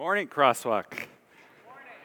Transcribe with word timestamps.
morning, 0.00 0.26
Crosswalk. 0.26 1.08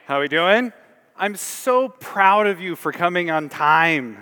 How 0.05 0.17
are 0.17 0.19
we 0.19 0.27
doing? 0.27 0.73
I'm 1.15 1.38
so 1.38 1.87
proud 1.87 2.45
of 2.45 2.60
you 2.60 2.75
for 2.75 2.91
coming 2.91 3.31
on 3.31 3.48
time. 3.48 4.21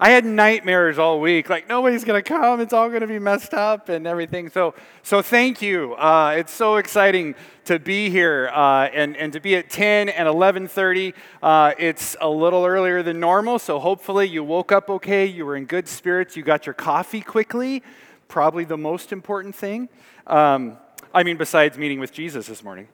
I 0.00 0.08
had 0.08 0.24
nightmares 0.24 0.98
all 0.98 1.20
week, 1.20 1.50
like 1.50 1.68
nobody's 1.68 2.04
gonna 2.04 2.22
come, 2.22 2.58
it's 2.58 2.72
all 2.72 2.88
gonna 2.88 3.06
be 3.06 3.18
messed 3.18 3.52
up 3.52 3.90
and 3.90 4.06
everything. 4.06 4.48
So, 4.48 4.72
so 5.02 5.20
thank 5.20 5.60
you. 5.60 5.92
Uh, 5.92 6.36
it's 6.38 6.54
so 6.54 6.76
exciting 6.76 7.34
to 7.66 7.78
be 7.78 8.08
here 8.08 8.48
uh, 8.50 8.88
and, 8.94 9.14
and 9.14 9.34
to 9.34 9.40
be 9.40 9.56
at 9.56 9.68
10 9.68 10.08
and 10.08 10.26
11:30. 10.26 11.12
Uh, 11.42 11.74
it's 11.78 12.16
a 12.18 12.30
little 12.30 12.64
earlier 12.64 13.02
than 13.02 13.20
normal, 13.20 13.58
so 13.58 13.78
hopefully 13.78 14.26
you 14.26 14.42
woke 14.42 14.72
up 14.72 14.88
okay. 14.88 15.26
You 15.26 15.44
were 15.44 15.56
in 15.56 15.66
good 15.66 15.86
spirits. 15.86 16.34
You 16.34 16.42
got 16.42 16.64
your 16.64 16.72
coffee 16.72 17.20
quickly. 17.20 17.82
Probably 18.26 18.64
the 18.64 18.78
most 18.78 19.12
important 19.12 19.54
thing. 19.54 19.90
Um, 20.26 20.78
I 21.12 21.24
mean, 21.24 21.36
besides 21.36 21.76
meeting 21.76 21.98
with 21.98 22.12
Jesus 22.12 22.46
this 22.46 22.62
morning. 22.62 22.88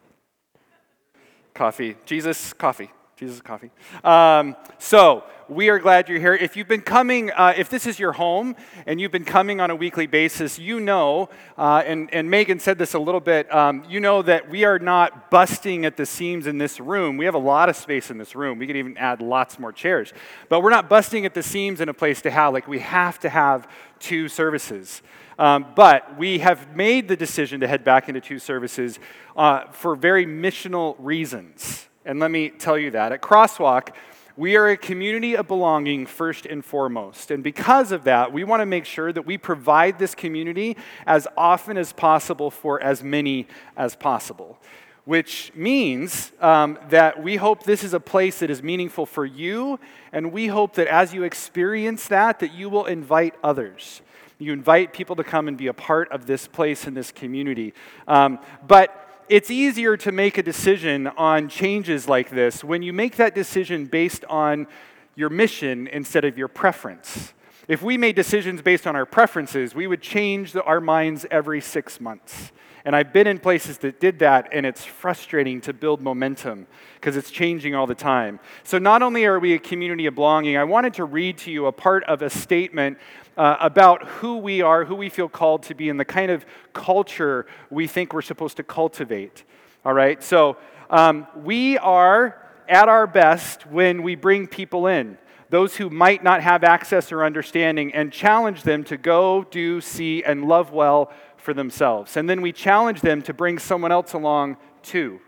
Coffee, 1.52 1.96
Jesus, 2.06 2.52
coffee. 2.54 2.90
Jesus 3.16 3.40
coffee. 3.40 3.70
Um, 4.04 4.56
so, 4.78 5.24
we 5.48 5.70
are 5.70 5.78
glad 5.78 6.08
you're 6.08 6.18
here. 6.18 6.34
If 6.34 6.54
you've 6.54 6.68
been 6.68 6.82
coming, 6.82 7.30
uh, 7.30 7.54
if 7.56 7.70
this 7.70 7.86
is 7.86 7.98
your 7.98 8.12
home 8.12 8.56
and 8.84 9.00
you've 9.00 9.12
been 9.12 9.24
coming 9.24 9.58
on 9.60 9.70
a 9.70 9.76
weekly 9.76 10.06
basis, 10.06 10.58
you 10.58 10.80
know, 10.80 11.30
uh, 11.56 11.82
and, 11.86 12.12
and 12.12 12.28
Megan 12.28 12.58
said 12.58 12.76
this 12.76 12.92
a 12.92 12.98
little 12.98 13.20
bit, 13.20 13.52
um, 13.54 13.84
you 13.88 14.00
know 14.00 14.20
that 14.20 14.50
we 14.50 14.64
are 14.64 14.78
not 14.78 15.30
busting 15.30 15.86
at 15.86 15.96
the 15.96 16.04
seams 16.04 16.46
in 16.46 16.58
this 16.58 16.78
room. 16.78 17.16
We 17.16 17.24
have 17.24 17.34
a 17.34 17.38
lot 17.38 17.70
of 17.70 17.76
space 17.76 18.10
in 18.10 18.18
this 18.18 18.34
room. 18.34 18.58
We 18.58 18.66
could 18.66 18.76
even 18.76 18.98
add 18.98 19.22
lots 19.22 19.58
more 19.58 19.72
chairs. 19.72 20.12
But 20.50 20.62
we're 20.62 20.70
not 20.70 20.90
busting 20.90 21.24
at 21.24 21.32
the 21.32 21.42
seams 21.42 21.80
in 21.80 21.88
a 21.88 21.94
place 21.94 22.20
to 22.22 22.30
have. 22.30 22.52
Like, 22.52 22.68
we 22.68 22.80
have 22.80 23.18
to 23.20 23.30
have 23.30 23.66
two 23.98 24.28
services. 24.28 25.00
Um, 25.38 25.66
but 25.74 26.16
we 26.16 26.38
have 26.38 26.74
made 26.74 27.08
the 27.08 27.16
decision 27.16 27.60
to 27.60 27.68
head 27.68 27.84
back 27.84 28.08
into 28.08 28.20
two 28.20 28.38
services 28.38 28.98
uh, 29.36 29.66
for 29.70 29.94
very 29.94 30.24
missional 30.24 30.96
reasons. 30.98 31.88
And 32.04 32.18
let 32.20 32.30
me 32.30 32.50
tell 32.50 32.78
you 32.78 32.92
that. 32.92 33.12
At 33.12 33.20
Crosswalk, 33.20 33.90
we 34.36 34.56
are 34.56 34.68
a 34.68 34.76
community 34.76 35.36
of 35.36 35.48
belonging 35.48 36.06
first 36.06 36.46
and 36.46 36.64
foremost. 36.64 37.30
And 37.30 37.42
because 37.42 37.90
of 37.90 38.04
that, 38.04 38.32
we 38.32 38.44
want 38.44 38.60
to 38.60 38.66
make 38.66 38.84
sure 38.84 39.12
that 39.12 39.26
we 39.26 39.38
provide 39.38 39.98
this 39.98 40.14
community 40.14 40.76
as 41.06 41.26
often 41.36 41.76
as 41.76 41.92
possible 41.92 42.50
for 42.50 42.82
as 42.82 43.02
many 43.02 43.46
as 43.76 43.96
possible. 43.96 44.58
Which 45.04 45.52
means 45.54 46.32
um, 46.40 46.78
that 46.88 47.22
we 47.22 47.36
hope 47.36 47.62
this 47.62 47.84
is 47.84 47.94
a 47.94 48.00
place 48.00 48.40
that 48.40 48.50
is 48.50 48.62
meaningful 48.62 49.06
for 49.06 49.24
you, 49.24 49.78
and 50.12 50.32
we 50.32 50.48
hope 50.48 50.74
that 50.74 50.88
as 50.88 51.14
you 51.14 51.22
experience 51.22 52.08
that, 52.08 52.40
that 52.40 52.52
you 52.52 52.68
will 52.68 52.86
invite 52.86 53.34
others. 53.42 54.02
You 54.38 54.52
invite 54.52 54.92
people 54.92 55.16
to 55.16 55.24
come 55.24 55.48
and 55.48 55.56
be 55.56 55.68
a 55.68 55.72
part 55.72 56.10
of 56.12 56.26
this 56.26 56.46
place 56.46 56.86
and 56.86 56.96
this 56.96 57.10
community. 57.10 57.72
Um, 58.06 58.38
but 58.66 59.24
it's 59.28 59.50
easier 59.50 59.96
to 59.96 60.12
make 60.12 60.38
a 60.38 60.42
decision 60.42 61.06
on 61.06 61.48
changes 61.48 62.08
like 62.08 62.30
this 62.30 62.62
when 62.62 62.82
you 62.82 62.92
make 62.92 63.16
that 63.16 63.34
decision 63.34 63.86
based 63.86 64.24
on 64.26 64.66
your 65.14 65.30
mission 65.30 65.88
instead 65.88 66.24
of 66.24 66.36
your 66.36 66.48
preference. 66.48 67.32
If 67.66 67.82
we 67.82 67.96
made 67.98 68.14
decisions 68.14 68.62
based 68.62 68.86
on 68.86 68.94
our 68.94 69.06
preferences, 69.06 69.74
we 69.74 69.86
would 69.86 70.00
change 70.00 70.52
the, 70.52 70.62
our 70.62 70.80
minds 70.80 71.26
every 71.30 71.60
six 71.60 72.00
months. 72.00 72.52
And 72.84 72.94
I've 72.94 73.12
been 73.12 73.26
in 73.26 73.40
places 73.40 73.78
that 73.78 73.98
did 73.98 74.20
that, 74.20 74.48
and 74.52 74.64
it's 74.64 74.84
frustrating 74.84 75.60
to 75.62 75.72
build 75.72 76.00
momentum 76.00 76.68
because 76.94 77.16
it's 77.16 77.32
changing 77.32 77.74
all 77.74 77.88
the 77.88 77.96
time. 77.96 78.38
So, 78.62 78.78
not 78.78 79.02
only 79.02 79.24
are 79.24 79.40
we 79.40 79.54
a 79.54 79.58
community 79.58 80.06
of 80.06 80.14
belonging, 80.14 80.56
I 80.56 80.62
wanted 80.62 80.94
to 80.94 81.04
read 81.04 81.38
to 81.38 81.50
you 81.50 81.66
a 81.66 81.72
part 81.72 82.04
of 82.04 82.22
a 82.22 82.30
statement 82.30 82.98
uh, 83.36 83.56
about 83.60 84.06
who 84.06 84.38
we 84.38 84.62
are, 84.62 84.84
who 84.84 84.94
we 84.94 85.08
feel 85.08 85.28
called 85.28 85.62
to 85.64 85.74
be, 85.74 85.88
and 85.88 86.00
the 86.00 86.04
kind 86.04 86.30
of 86.30 86.46
culture 86.72 87.46
we 87.70 87.86
think 87.86 88.12
we're 88.12 88.22
supposed 88.22 88.56
to 88.56 88.62
cultivate. 88.62 89.44
All 89.84 89.92
right? 89.92 90.22
So, 90.22 90.56
um, 90.90 91.26
we 91.34 91.78
are 91.78 92.42
at 92.68 92.88
our 92.88 93.06
best 93.06 93.66
when 93.66 94.02
we 94.02 94.14
bring 94.14 94.46
people 94.46 94.86
in, 94.86 95.18
those 95.50 95.76
who 95.76 95.90
might 95.90 96.24
not 96.24 96.42
have 96.42 96.64
access 96.64 97.12
or 97.12 97.24
understanding, 97.24 97.94
and 97.94 98.12
challenge 98.12 98.62
them 98.62 98.84
to 98.84 98.96
go, 98.96 99.44
do, 99.50 99.80
see, 99.80 100.22
and 100.24 100.46
love 100.48 100.72
well 100.72 101.12
for 101.36 101.54
themselves. 101.54 102.16
And 102.16 102.28
then 102.28 102.42
we 102.42 102.52
challenge 102.52 103.00
them 103.00 103.22
to 103.22 103.32
bring 103.32 103.58
someone 103.58 103.92
else 103.92 104.12
along 104.12 104.56
too. 104.82 105.20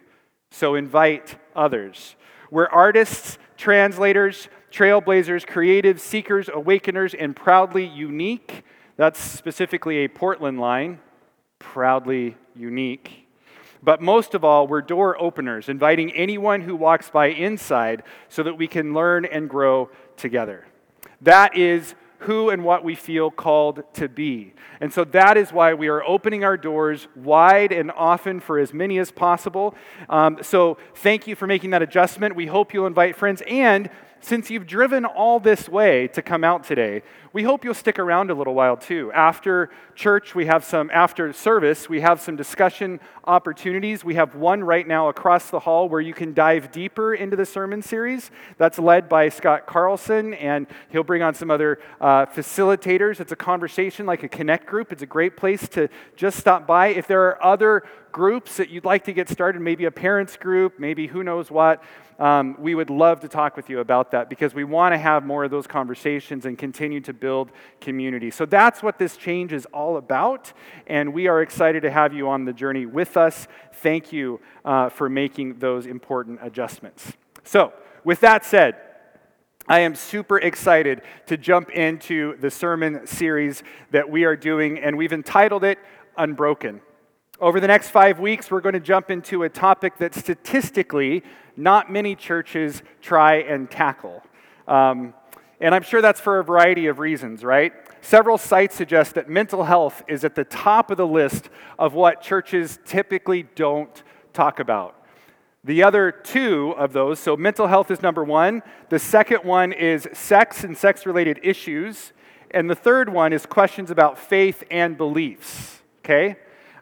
So 0.51 0.75
invite 0.75 1.37
others. 1.55 2.17
We're 2.51 2.69
artists, 2.69 3.39
translators, 3.57 4.49
trailblazers, 4.71 5.47
creative, 5.47 6.01
seekers, 6.01 6.49
awakeners, 6.49 7.15
and 7.15 7.35
proudly 7.35 7.87
unique. 7.87 8.65
That's 8.97 9.21
specifically 9.21 9.99
a 9.99 10.09
Portland 10.09 10.61
line. 10.61 11.01
Proudly 11.59 12.37
unique. 12.55 13.27
But 13.83 14.03
most 14.03 14.35
of 14.35 14.45
all, 14.45 14.67
we're 14.67 14.83
door 14.83 15.21
openers, 15.21 15.69
inviting 15.69 16.11
anyone 16.13 16.63
who 16.63 16.75
walks 16.75 17.11
by 17.11 17.27
inside 17.27 18.03
so 18.29 18.43
that 18.43 18.55
we 18.55 18.67
can 18.67 18.93
learn 18.93 19.25
and 19.25 19.49
grow 19.49 19.91
together. 20.17 20.67
That 21.21 21.57
is 21.57 21.95
who 22.21 22.51
and 22.51 22.65
what 22.65 22.83
we 22.83 22.97
feel 22.97 23.31
called 23.31 23.83
to 23.95 24.09
be. 24.09 24.53
And 24.81 24.93
so 24.93 25.05
that 25.05 25.37
is 25.37 25.53
why 25.53 25.75
we 25.75 25.89
are 25.89 26.03
opening 26.03 26.43
our 26.45 26.57
doors 26.57 27.07
wide 27.15 27.73
and 27.73 27.93
often 27.93 28.41
for 28.41 28.59
as 28.59 28.75
many 28.75 28.99
as 28.99 29.13
possible. 29.13 29.75
Um, 30.09 30.39
so 30.43 30.79
thank 30.97 31.29
you 31.29 31.37
for 31.37 31.47
making 31.47 31.71
that 31.71 31.83
adjustment. 31.83 32.35
We 32.35 32.47
hope 32.47 32.75
you'll 32.75 32.87
invite 32.87 33.15
friends. 33.15 33.43
And 33.47 33.89
since 34.21 34.51
you've 34.51 34.67
driven 34.67 35.05
all 35.05 35.41
this 35.41 35.69
way 35.69 36.09
to 36.09 36.23
come 36.23 36.45
out 36.45 36.65
today, 36.65 37.03
we 37.33 37.43
hope 37.43 37.65
you'll 37.65 37.75
stick 37.75 37.99
around 37.99 38.31
a 38.31 38.35
little 38.35 38.55
while 38.55 38.77
too. 38.77 39.13
After 39.13 39.71
church, 39.95 40.35
we 40.35 40.47
have 40.47 40.65
some, 40.65 40.91
after 40.93 41.33
service, 41.33 41.89
we 41.89 42.01
have 42.01 42.21
some 42.21 42.37
discussion 42.37 43.01
opportunities. 43.25 44.05
We 44.05 44.15
have 44.15 44.35
one 44.35 44.65
right 44.65 44.87
now 44.87 45.09
across 45.09 45.51
the 45.51 45.61
hall 45.61 45.89
where 45.89 46.01
you 46.01 46.15
can 46.15 46.33
dive 46.33 46.73
deeper 46.73 47.15
into 47.15 47.37
the 47.37 47.45
sermon 47.45 47.83
series. 47.83 48.31
That's 48.57 48.79
led 48.79 49.09
by 49.09 49.29
Scott 49.29 49.67
Carlson, 49.67 50.35
and 50.35 50.67
he'll 50.89 51.05
bring 51.05 51.23
on 51.23 51.35
some 51.35 51.51
other 51.51 51.79
uh, 52.01 52.27
facilitators. 52.27 53.21
It's 53.21 53.33
a 53.33 53.37
conversation 53.37 54.07
like 54.07 54.23
a 54.23 54.29
connect 54.29 54.67
group. 54.67 54.93
It's 54.93 55.03
a 55.03 55.07
great 55.07 55.37
place 55.37 55.69
to 55.71 55.89
just 56.17 56.39
stop 56.39 56.67
by. 56.67 56.89
If 56.89 57.07
there 57.07 57.23
are 57.29 57.45
other 57.45 57.85
groups 58.13 58.57
that 58.57 58.71
you'd 58.71 58.85
like 58.85 59.05
to 59.05 59.13
get 59.13 59.29
started, 59.29 59.61
maybe 59.61 59.85
a 59.85 59.91
parents 59.91 60.37
group, 60.37 60.79
maybe 60.79 61.07
who 61.07 61.23
knows 61.23 61.51
what, 61.51 61.83
um, 62.19 62.57
we 62.59 62.75
would 62.75 62.91
love 62.91 63.21
to 63.21 63.29
talk 63.29 63.57
with 63.57 63.71
you 63.71 63.79
about 63.79 64.11
that 64.11 64.29
because 64.29 64.53
we 64.53 64.65
want 64.65 64.93
to 64.93 64.99
have 64.99 65.25
more 65.25 65.45
of 65.45 65.53
those 65.53 65.69
conversations 65.69 66.47
and 66.47 66.59
continue 66.59 67.01
to 67.03 67.13
build 67.13 67.28
community. 67.81 68.31
So 68.31 68.47
that's 68.47 68.83
what 68.83 68.99
this 68.99 69.17
change 69.17 69.53
is 69.53 69.67
all 69.67 69.97
about, 69.97 70.53
and 70.87 71.13
we 71.13 71.27
are 71.27 71.43
excited 71.43 71.83
to 71.83 71.91
have 71.91 72.13
you 72.13 72.29
on 72.29 72.45
the 72.45 72.53
journey 72.53 72.87
with 72.87 73.17
us. 73.17 73.49
Thank 73.75 74.13
you 74.13 74.41
uh, 74.65 74.89
for 74.89 75.09
making 75.09 75.59
those 75.59 75.87
important 75.87 76.41
adjustments. 76.43 77.13
So, 77.45 77.73
with 78.05 78.21
that 78.21 78.45
said, 78.45 78.77
I 79.69 79.81
am 79.81 79.95
super 79.95 80.39
excited 80.39 81.03
to 81.27 81.37
jump 81.37 81.71
into 81.71 82.39
the 82.39 82.51
sermon 82.51 83.07
series 83.07 83.63
that 83.91 84.09
we 84.09 84.25
are 84.25 84.37
doing, 84.37 84.79
and 84.79 84.97
we've 84.97 85.13
entitled 85.13 85.63
it 85.65 85.79
Unbroken. 86.17 86.81
Over 87.41 87.61
the 87.61 87.69
next 87.69 87.91
five 87.91 88.19
weeks, 88.19 88.51
we're 88.51 88.63
going 88.63 88.73
to 88.73 88.81
jump 88.81 89.11
into 89.11 89.45
a 89.45 89.49
topic 89.49 89.99
that 89.99 90.15
statistically 90.15 91.23
not 91.57 91.93
many 91.93 92.17
churches 92.17 92.83
try 93.01 93.37
and 93.37 93.71
tackle. 93.71 94.23
Um, 94.67 95.15
and 95.61 95.75
I'm 95.75 95.83
sure 95.83 96.01
that's 96.01 96.21
for 96.21 96.39
a 96.39 96.45
variety 96.45 96.87
of 96.87 96.99
reasons, 96.99 97.43
right? 97.43 97.73
Several 98.01 98.39
sites 98.39 98.77
suggest 98.77 99.15
that 99.15 99.29
mental 99.29 99.65
health 99.65 100.03
is 100.07 100.25
at 100.25 100.35
the 100.35 100.45
top 100.45 100.91
of 100.91 100.97
the 100.97 101.07
list 101.07 101.51
of 101.79 101.95
what 101.95 102.23
churches 102.23 102.79
typically 102.85 103.45
don't 103.55 104.03
talk 104.33 104.61
about. 104.61 104.95
The 105.65 105.83
other 105.83 106.13
two 106.13 106.75
of 106.79 106.93
those, 106.93 107.19
so 107.19 107.37
mental 107.37 107.67
health 107.67 107.91
is 107.91 108.01
number 108.01 108.23
one. 108.23 108.63
The 108.89 108.99
second 108.99 109.45
one 109.45 109.73
is 109.73 110.09
sex 110.13 110.63
and 110.63 110.77
sex 110.77 111.05
related 111.05 111.41
issues. 111.43 112.13
And 112.53 112.71
the 112.71 112.75
third 112.75 113.09
one 113.09 113.33
is 113.33 113.45
questions 113.45 113.91
about 113.91 114.17
faith 114.17 114.63
and 114.71 114.97
beliefs. 114.97 115.83
Okay? 116.05 116.37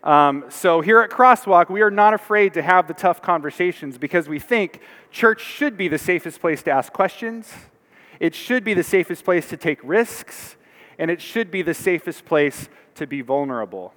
Um, 0.04 0.44
so 0.50 0.82
here 0.82 1.00
at 1.00 1.10
Crosswalk, 1.10 1.68
we 1.68 1.80
are 1.80 1.90
not 1.90 2.14
afraid 2.14 2.54
to 2.54 2.62
have 2.62 2.86
the 2.86 2.94
tough 2.94 3.20
conversations 3.20 3.98
because 3.98 4.28
we 4.28 4.38
think 4.38 4.80
church 5.10 5.40
should 5.40 5.76
be 5.76 5.88
the 5.88 5.98
safest 5.98 6.40
place 6.40 6.62
to 6.64 6.70
ask 6.70 6.92
questions, 6.92 7.52
it 8.20 8.34
should 8.34 8.64
be 8.64 8.74
the 8.74 8.82
safest 8.82 9.24
place 9.24 9.48
to 9.48 9.56
take 9.56 9.78
risks, 9.82 10.56
and 10.98 11.10
it 11.10 11.20
should 11.20 11.50
be 11.50 11.62
the 11.62 11.74
safest 11.74 12.24
place 12.24 12.68
to 12.94 13.06
be 13.06 13.20
vulnerable 13.22 13.92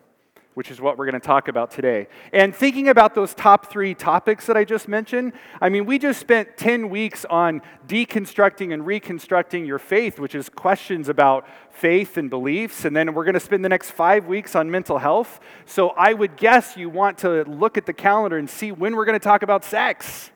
which 0.59 0.71
is 0.71 0.81
what 0.81 0.97
we're 0.97 1.05
going 1.05 1.17
to 1.17 1.25
talk 1.25 1.47
about 1.47 1.71
today. 1.71 2.05
And 2.33 2.53
thinking 2.53 2.89
about 2.89 3.15
those 3.15 3.33
top 3.33 3.71
three 3.71 3.93
topics 3.93 4.45
that 4.47 4.57
I 4.57 4.65
just 4.65 4.89
mentioned, 4.89 5.31
I 5.61 5.69
mean, 5.69 5.85
we 5.85 5.97
just 5.97 6.19
spent 6.19 6.57
10 6.57 6.89
weeks 6.89 7.23
on 7.23 7.61
deconstructing 7.87 8.73
and 8.73 8.85
reconstructing 8.85 9.65
your 9.65 9.79
faith, 9.79 10.19
which 10.19 10.35
is 10.35 10.49
questions 10.49 11.07
about 11.07 11.47
faith 11.71 12.17
and 12.17 12.29
beliefs. 12.29 12.83
And 12.83 12.93
then 12.93 13.13
we're 13.13 13.23
going 13.23 13.35
to 13.35 13.39
spend 13.39 13.63
the 13.63 13.69
next 13.69 13.91
five 13.91 14.25
weeks 14.25 14.53
on 14.53 14.69
mental 14.69 14.97
health. 14.97 15.39
So 15.65 15.91
I 15.91 16.13
would 16.13 16.35
guess 16.35 16.75
you 16.75 16.89
want 16.89 17.19
to 17.19 17.43
look 17.43 17.77
at 17.77 17.85
the 17.85 17.93
calendar 17.93 18.37
and 18.37 18.49
see 18.49 18.73
when 18.73 18.97
we're 18.97 19.05
going 19.05 19.17
to 19.17 19.23
talk 19.23 19.43
about 19.43 19.63
sex. 19.63 20.29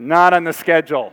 Not 0.00 0.32
on 0.32 0.44
the 0.44 0.52
schedule. 0.54 1.12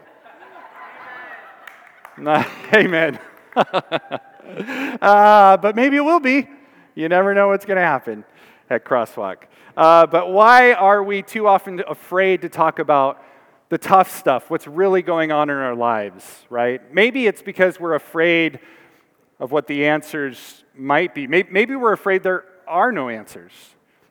Not, 2.17 2.47
amen 2.73 3.19
uh, 3.55 5.57
but 5.57 5.75
maybe 5.75 5.97
it 5.97 6.05
will 6.05 6.21
be. 6.21 6.47
you 6.95 7.09
never 7.09 7.33
know 7.33 7.49
what's 7.49 7.65
going 7.65 7.75
to 7.75 7.81
happen 7.81 8.23
at 8.69 8.85
Crosswalk. 8.85 9.43
Uh, 9.75 10.07
but 10.07 10.31
why 10.31 10.71
are 10.71 11.03
we 11.03 11.21
too 11.21 11.47
often 11.47 11.83
afraid 11.85 12.43
to 12.43 12.49
talk 12.49 12.79
about 12.79 13.21
the 13.67 13.77
tough 13.77 14.17
stuff, 14.17 14.49
what's 14.49 14.67
really 14.67 15.01
going 15.01 15.33
on 15.33 15.49
in 15.49 15.57
our 15.57 15.75
lives, 15.75 16.45
right? 16.49 16.81
Maybe 16.93 17.27
it's 17.27 17.41
because 17.41 17.81
we're 17.81 17.95
afraid 17.95 18.61
of 19.37 19.51
what 19.51 19.67
the 19.67 19.87
answers 19.87 20.63
might 20.73 21.13
be. 21.13 21.27
Maybe 21.27 21.75
we're 21.75 21.91
afraid 21.91 22.23
there 22.23 22.45
are 22.65 22.93
no 22.93 23.09
answers. 23.09 23.51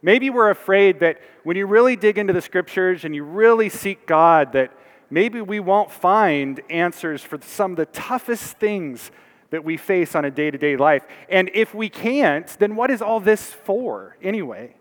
Maybe 0.07 0.31
we're 0.31 0.51
afraid 0.51 1.01
that 1.01 1.21
when 1.43 1.57
you 1.57 1.67
really 1.67 1.97
dig 1.97 2.17
into 2.17 2.33
the 2.33 2.41
scriptures 2.41 3.05
and 3.05 3.13
you 3.13 3.25
really 3.25 3.69
seek 3.69 4.07
God, 4.07 4.53
that 4.53 4.73
maybe 5.11 5.41
we 5.41 5.59
won't 5.59 5.91
find 5.91 6.61
answers 6.71 7.23
for 7.23 7.41
some 7.43 7.73
of 7.73 7.77
the 7.77 7.87
toughest 7.87 8.57
things 8.59 9.11
that 9.51 9.65
we 9.65 9.77
face 9.77 10.15
on 10.15 10.25
a 10.25 10.31
day 10.31 10.49
to 10.49 10.59
day 10.59 10.77
life. 10.77 11.05
And 11.29 11.51
if 11.55 11.75
we 11.75 11.89
can't, 11.89 12.47
then 12.61 12.77
what 12.77 12.93
is 12.93 13.03
all 13.03 13.19
this 13.19 13.53
for 13.53 14.17
anyway? 14.23 14.77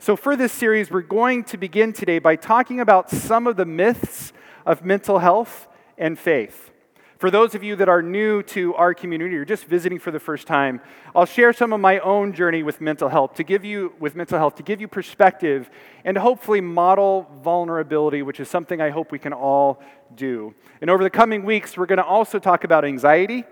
So, 0.00 0.16
for 0.16 0.36
this 0.36 0.52
series, 0.52 0.90
we're 0.90 1.00
going 1.00 1.44
to 1.44 1.56
begin 1.56 1.94
today 1.94 2.18
by 2.18 2.36
talking 2.36 2.78
about 2.78 3.08
some 3.08 3.46
of 3.46 3.56
the 3.56 3.64
myths 3.64 4.34
of 4.66 4.84
mental 4.84 5.20
health 5.20 5.66
and 5.96 6.18
faith. 6.18 6.70
For 7.18 7.32
those 7.32 7.56
of 7.56 7.64
you 7.64 7.74
that 7.76 7.88
are 7.88 8.00
new 8.00 8.44
to 8.44 8.76
our 8.76 8.94
community 8.94 9.34
or 9.34 9.44
just 9.44 9.64
visiting 9.64 9.98
for 9.98 10.12
the 10.12 10.20
first 10.20 10.46
time, 10.46 10.80
I'll 11.16 11.26
share 11.26 11.52
some 11.52 11.72
of 11.72 11.80
my 11.80 11.98
own 11.98 12.32
journey 12.32 12.62
with 12.62 12.80
mental 12.80 13.08
health 13.08 13.34
to 13.34 13.42
give 13.42 13.64
you 13.64 13.92
with 13.98 14.14
mental 14.14 14.38
health 14.38 14.54
to 14.56 14.62
give 14.62 14.80
you 14.80 14.86
perspective 14.86 15.68
and 16.04 16.16
hopefully 16.16 16.60
model 16.60 17.28
vulnerability, 17.42 18.22
which 18.22 18.38
is 18.38 18.48
something 18.48 18.80
I 18.80 18.90
hope 18.90 19.10
we 19.10 19.18
can 19.18 19.32
all 19.32 19.82
do. 20.14 20.54
And 20.80 20.90
over 20.90 21.02
the 21.02 21.10
coming 21.10 21.44
weeks, 21.44 21.76
we're 21.76 21.86
going 21.86 21.98
to 21.98 22.04
also 22.04 22.38
talk 22.38 22.62
about 22.62 22.84
anxiety, 22.84 23.42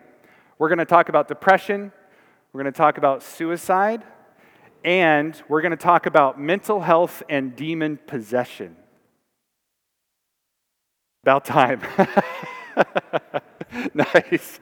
we're 0.58 0.68
going 0.68 0.78
to 0.78 0.84
talk 0.84 1.08
about 1.08 1.26
depression, 1.26 1.90
we're 2.52 2.62
going 2.62 2.72
to 2.72 2.78
talk 2.78 2.98
about 2.98 3.20
suicide, 3.20 4.04
and 4.84 5.42
we're 5.48 5.60
going 5.60 5.72
to 5.72 5.76
talk 5.76 6.06
about 6.06 6.40
mental 6.40 6.82
health 6.82 7.20
and 7.28 7.56
demon 7.56 7.98
possession. 8.06 8.76
About 11.24 11.44
time. 11.44 11.80
nice. 13.94 14.60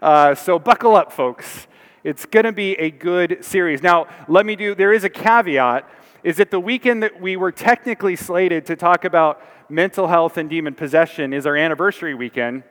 Uh, 0.00 0.34
so 0.34 0.58
buckle 0.58 0.96
up, 0.96 1.12
folks. 1.12 1.66
It's 2.02 2.26
going 2.26 2.44
to 2.44 2.52
be 2.52 2.72
a 2.72 2.90
good 2.90 3.44
series. 3.44 3.82
Now, 3.82 4.06
let 4.28 4.44
me 4.46 4.56
do, 4.56 4.74
there 4.74 4.92
is 4.92 5.04
a 5.04 5.08
caveat, 5.08 5.88
is 6.22 6.36
that 6.36 6.50
the 6.50 6.60
weekend 6.60 7.02
that 7.02 7.20
we 7.20 7.36
were 7.36 7.52
technically 7.52 8.16
slated 8.16 8.66
to 8.66 8.76
talk 8.76 9.04
about 9.04 9.42
mental 9.68 10.06
health 10.06 10.36
and 10.36 10.48
demon 10.48 10.74
possession 10.74 11.32
is 11.32 11.46
our 11.46 11.56
anniversary 11.56 12.14
weekend. 12.14 12.62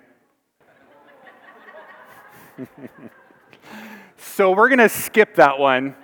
so 4.18 4.52
we're 4.52 4.70
going 4.70 4.80
to 4.80 4.90
skip 4.90 5.36
that 5.36 5.58
one 5.60 5.96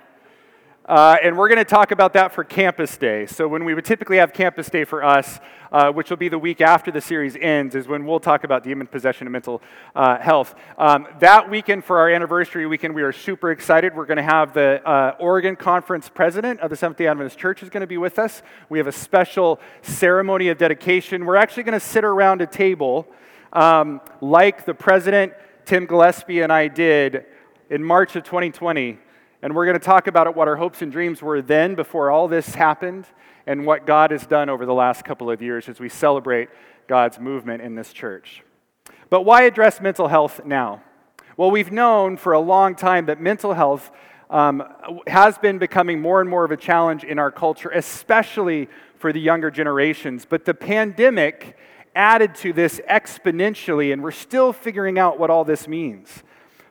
uh, 0.89 1.17
and 1.21 1.37
we're 1.37 1.47
going 1.47 1.59
to 1.59 1.63
talk 1.63 1.91
about 1.91 2.13
that 2.13 2.33
for 2.33 2.43
Campus 2.43 2.97
Day. 2.97 3.27
So, 3.27 3.47
when 3.47 3.63
we 3.63 3.75
would 3.75 3.85
typically 3.85 4.17
have 4.17 4.33
Campus 4.33 4.71
Day 4.71 4.85
for 4.85 5.03
us, 5.03 5.39
uh, 5.71 5.91
which 5.91 6.09
will 6.09 6.17
be 6.17 6.29
the 6.29 6.39
week 6.39 6.61
after 6.61 6.89
the 6.89 6.99
series 6.99 7.37
ends, 7.39 7.75
is 7.75 7.87
when 7.87 8.07
we'll 8.07 8.19
talk 8.19 8.43
about 8.43 8.63
demon 8.63 8.87
possession 8.87 9.27
and 9.27 9.31
mental 9.31 9.61
uh, 9.95 10.17
health. 10.17 10.55
Um, 10.79 11.07
that 11.19 11.47
weekend, 11.47 11.85
for 11.85 11.99
our 11.99 12.09
anniversary 12.09 12.65
weekend, 12.65 12.95
we 12.95 13.03
are 13.03 13.11
super 13.11 13.51
excited. 13.51 13.95
We're 13.95 14.07
going 14.07 14.17
to 14.17 14.23
have 14.23 14.55
the 14.55 14.81
uh, 14.83 15.15
Oregon 15.19 15.55
Conference 15.55 16.09
president 16.09 16.59
of 16.61 16.71
the 16.71 16.75
Seventh 16.75 16.97
day 16.97 17.05
Adventist 17.05 17.37
Church 17.37 17.61
is 17.61 17.69
going 17.69 17.81
to 17.81 17.87
be 17.87 17.97
with 17.97 18.17
us. 18.17 18.41
We 18.67 18.79
have 18.79 18.87
a 18.87 18.91
special 18.91 19.59
ceremony 19.83 20.47
of 20.47 20.57
dedication. 20.57 21.27
We're 21.27 21.35
actually 21.35 21.63
going 21.63 21.79
to 21.79 21.85
sit 21.85 22.03
around 22.03 22.41
a 22.41 22.47
table 22.47 23.07
um, 23.53 24.01
like 24.21 24.65
the 24.65 24.73
president, 24.73 25.33
Tim 25.65 25.85
Gillespie, 25.85 26.41
and 26.41 26.51
I 26.51 26.67
did 26.67 27.25
in 27.69 27.83
March 27.83 28.15
of 28.15 28.23
2020 28.23 28.97
and 29.41 29.55
we're 29.55 29.65
going 29.65 29.79
to 29.79 29.85
talk 29.85 30.07
about 30.07 30.35
what 30.35 30.47
our 30.47 30.57
hopes 30.57 30.81
and 30.81 30.91
dreams 30.91 31.21
were 31.21 31.41
then, 31.41 31.75
before 31.75 32.11
all 32.11 32.27
this 32.27 32.55
happened, 32.55 33.05
and 33.47 33.65
what 33.65 33.85
God 33.85 34.11
has 34.11 34.27
done 34.27 34.49
over 34.49 34.65
the 34.65 34.73
last 34.73 35.05
couple 35.05 35.31
of 35.31 35.41
years 35.41 35.69
as 35.69 35.79
we 35.79 35.89
celebrate 35.89 36.49
God's 36.87 37.19
movement 37.19 37.61
in 37.61 37.75
this 37.75 37.93
church. 37.93 38.43
But 39.09 39.21
why 39.21 39.43
address 39.43 39.81
mental 39.81 40.07
health 40.07 40.45
now? 40.45 40.83
Well, 41.37 41.51
we've 41.51 41.71
known 41.71 42.17
for 42.17 42.33
a 42.33 42.39
long 42.39 42.75
time 42.75 43.05
that 43.05 43.21
mental 43.21 43.53
health 43.53 43.91
um, 44.29 44.63
has 45.07 45.37
been 45.37 45.57
becoming 45.57 46.01
more 46.01 46.21
and 46.21 46.29
more 46.29 46.43
of 46.43 46.51
a 46.51 46.57
challenge 46.57 47.03
in 47.03 47.17
our 47.17 47.31
culture, 47.31 47.69
especially 47.69 48.67
for 48.97 49.11
the 49.13 49.19
younger 49.19 49.49
generations. 49.49 50.25
But 50.29 50.45
the 50.45 50.53
pandemic 50.53 51.57
added 51.95 52.35
to 52.35 52.53
this 52.53 52.79
exponentially, 52.89 53.91
and 53.93 54.03
we're 54.03 54.11
still 54.11 54.53
figuring 54.53 54.99
out 54.99 55.17
what 55.17 55.29
all 55.29 55.43
this 55.43 55.67
means. 55.67 56.23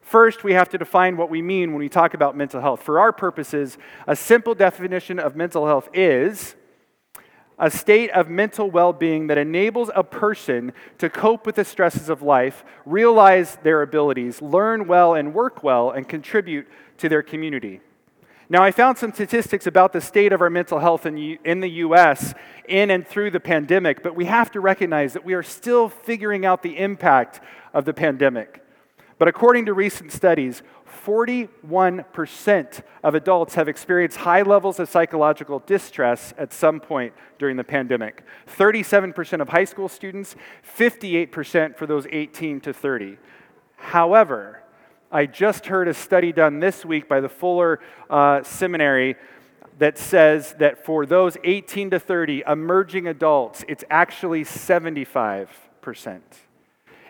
First, 0.08 0.42
we 0.42 0.54
have 0.54 0.70
to 0.70 0.78
define 0.78 1.18
what 1.18 1.28
we 1.28 1.42
mean 1.42 1.72
when 1.72 1.80
we 1.80 1.90
talk 1.90 2.14
about 2.14 2.34
mental 2.34 2.62
health. 2.62 2.82
For 2.82 2.98
our 2.98 3.12
purposes, 3.12 3.76
a 4.06 4.16
simple 4.16 4.54
definition 4.54 5.18
of 5.18 5.36
mental 5.36 5.66
health 5.66 5.90
is 5.92 6.54
a 7.58 7.70
state 7.70 8.10
of 8.12 8.30
mental 8.30 8.70
well 8.70 8.94
being 8.94 9.26
that 9.26 9.36
enables 9.36 9.90
a 9.94 10.02
person 10.02 10.72
to 10.96 11.10
cope 11.10 11.44
with 11.44 11.56
the 11.56 11.64
stresses 11.64 12.08
of 12.08 12.22
life, 12.22 12.64
realize 12.86 13.58
their 13.62 13.82
abilities, 13.82 14.40
learn 14.40 14.86
well 14.86 15.14
and 15.14 15.34
work 15.34 15.62
well, 15.62 15.90
and 15.90 16.08
contribute 16.08 16.66
to 16.96 17.10
their 17.10 17.22
community. 17.22 17.82
Now, 18.48 18.62
I 18.62 18.70
found 18.70 18.96
some 18.96 19.12
statistics 19.12 19.66
about 19.66 19.92
the 19.92 20.00
state 20.00 20.32
of 20.32 20.40
our 20.40 20.48
mental 20.48 20.78
health 20.78 21.04
in, 21.04 21.18
in 21.44 21.60
the 21.60 21.68
U.S. 21.84 22.32
in 22.66 22.90
and 22.90 23.06
through 23.06 23.32
the 23.32 23.40
pandemic, 23.40 24.02
but 24.02 24.16
we 24.16 24.24
have 24.24 24.50
to 24.52 24.60
recognize 24.60 25.12
that 25.12 25.26
we 25.26 25.34
are 25.34 25.42
still 25.42 25.90
figuring 25.90 26.46
out 26.46 26.62
the 26.62 26.78
impact 26.78 27.42
of 27.74 27.84
the 27.84 27.92
pandemic. 27.92 28.64
But 29.18 29.28
according 29.28 29.66
to 29.66 29.74
recent 29.74 30.12
studies, 30.12 30.62
41% 31.04 32.82
of 33.02 33.14
adults 33.14 33.54
have 33.54 33.68
experienced 33.68 34.18
high 34.18 34.42
levels 34.42 34.78
of 34.78 34.88
psychological 34.88 35.62
distress 35.66 36.32
at 36.38 36.52
some 36.52 36.80
point 36.80 37.12
during 37.38 37.56
the 37.56 37.64
pandemic. 37.64 38.22
37% 38.46 39.40
of 39.40 39.48
high 39.48 39.64
school 39.64 39.88
students, 39.88 40.36
58% 40.76 41.76
for 41.76 41.86
those 41.86 42.06
18 42.10 42.60
to 42.60 42.72
30. 42.72 43.18
However, 43.76 44.62
I 45.10 45.26
just 45.26 45.66
heard 45.66 45.88
a 45.88 45.94
study 45.94 46.32
done 46.32 46.60
this 46.60 46.84
week 46.84 47.08
by 47.08 47.20
the 47.20 47.28
Fuller 47.28 47.80
uh, 48.10 48.42
Seminary 48.42 49.16
that 49.78 49.96
says 49.96 50.54
that 50.58 50.84
for 50.84 51.06
those 51.06 51.36
18 51.44 51.90
to 51.90 52.00
30 52.00 52.42
emerging 52.46 53.06
adults, 53.06 53.64
it's 53.68 53.84
actually 53.90 54.44
75%. 54.44 55.48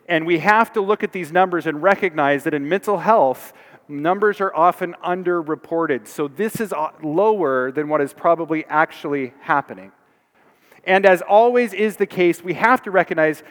And 0.08 0.26
we 0.26 0.38
have 0.38 0.72
to 0.72 0.80
look 0.80 1.04
at 1.04 1.12
these 1.12 1.30
numbers 1.30 1.66
and 1.66 1.82
recognize 1.82 2.44
that 2.44 2.54
in 2.54 2.66
mental 2.66 2.98
health, 2.98 3.52
numbers 3.88 4.40
are 4.40 4.54
often 4.54 4.94
underreported. 5.04 6.08
So 6.08 6.28
this 6.28 6.60
is 6.60 6.72
uh, 6.72 6.88
lower 7.02 7.70
than 7.70 7.88
what 7.88 8.00
is 8.00 8.14
probably 8.14 8.64
actually 8.66 9.34
happening. 9.40 9.92
And 10.84 11.04
as 11.04 11.20
always 11.20 11.74
is 11.74 11.96
the 11.96 12.06
case, 12.06 12.42
we 12.42 12.54
have 12.54 12.82
to 12.82 12.90
recognize 12.90 13.42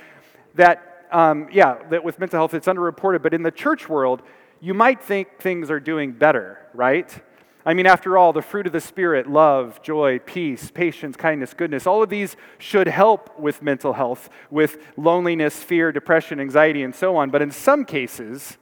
that, 0.56 1.06
um, 1.12 1.48
yeah, 1.52 1.78
that 1.90 2.04
with 2.04 2.20
mental 2.20 2.40
health 2.40 2.56
it's 2.56 2.68
underreported, 2.68 3.22
but 3.22 3.34
in 3.36 3.44
the 3.44 3.52
church 3.52 3.88
world, 3.88 4.24
you 4.60 4.74
might 4.74 5.04
think 5.04 5.40
things 5.40 5.70
are 5.70 5.80
doing 5.80 6.12
better, 6.12 6.58
right? 6.74 7.24
I 7.68 7.74
mean, 7.74 7.86
after 7.86 8.18
all, 8.18 8.32
the 8.32 8.42
fruit 8.42 8.66
of 8.66 8.72
the 8.72 8.80
Spirit, 8.80 9.28
love, 9.30 9.82
joy, 9.82 10.20
peace, 10.20 10.72
patience, 10.72 11.18
kindness, 11.18 11.54
goodness, 11.54 11.86
all 11.86 12.02
of 12.02 12.08
these 12.08 12.38
should 12.60 12.88
help 12.88 13.38
with 13.38 13.62
mental 13.62 13.92
health, 13.92 14.30
with 14.50 14.78
loneliness, 14.96 15.62
fear, 15.62 15.92
depression, 15.92 16.40
anxiety, 16.40 16.82
and 16.82 16.96
so 16.96 17.18
on. 17.18 17.30
But 17.30 17.42
in 17.42 17.52
some 17.52 17.84
cases, 17.84 18.58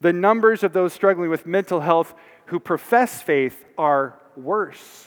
the 0.00 0.12
numbers 0.12 0.64
of 0.64 0.72
those 0.72 0.92
struggling 0.92 1.30
with 1.30 1.46
mental 1.46 1.82
health 1.82 2.16
who 2.46 2.58
profess 2.58 3.22
faith 3.22 3.64
are 3.78 4.18
worse. 4.34 5.06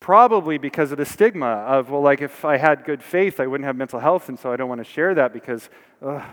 Probably 0.00 0.58
because 0.58 0.90
of 0.90 0.98
the 0.98 1.06
stigma 1.06 1.46
of, 1.46 1.90
well, 1.90 2.02
like 2.02 2.22
if 2.22 2.44
I 2.44 2.56
had 2.56 2.84
good 2.84 3.04
faith, 3.04 3.38
I 3.38 3.46
wouldn't 3.46 3.68
have 3.68 3.76
mental 3.76 4.00
health, 4.00 4.28
and 4.28 4.36
so 4.36 4.52
I 4.52 4.56
don't 4.56 4.68
want 4.68 4.80
to 4.80 4.90
share 4.90 5.14
that 5.14 5.32
because, 5.32 5.70
ugh. 6.04 6.24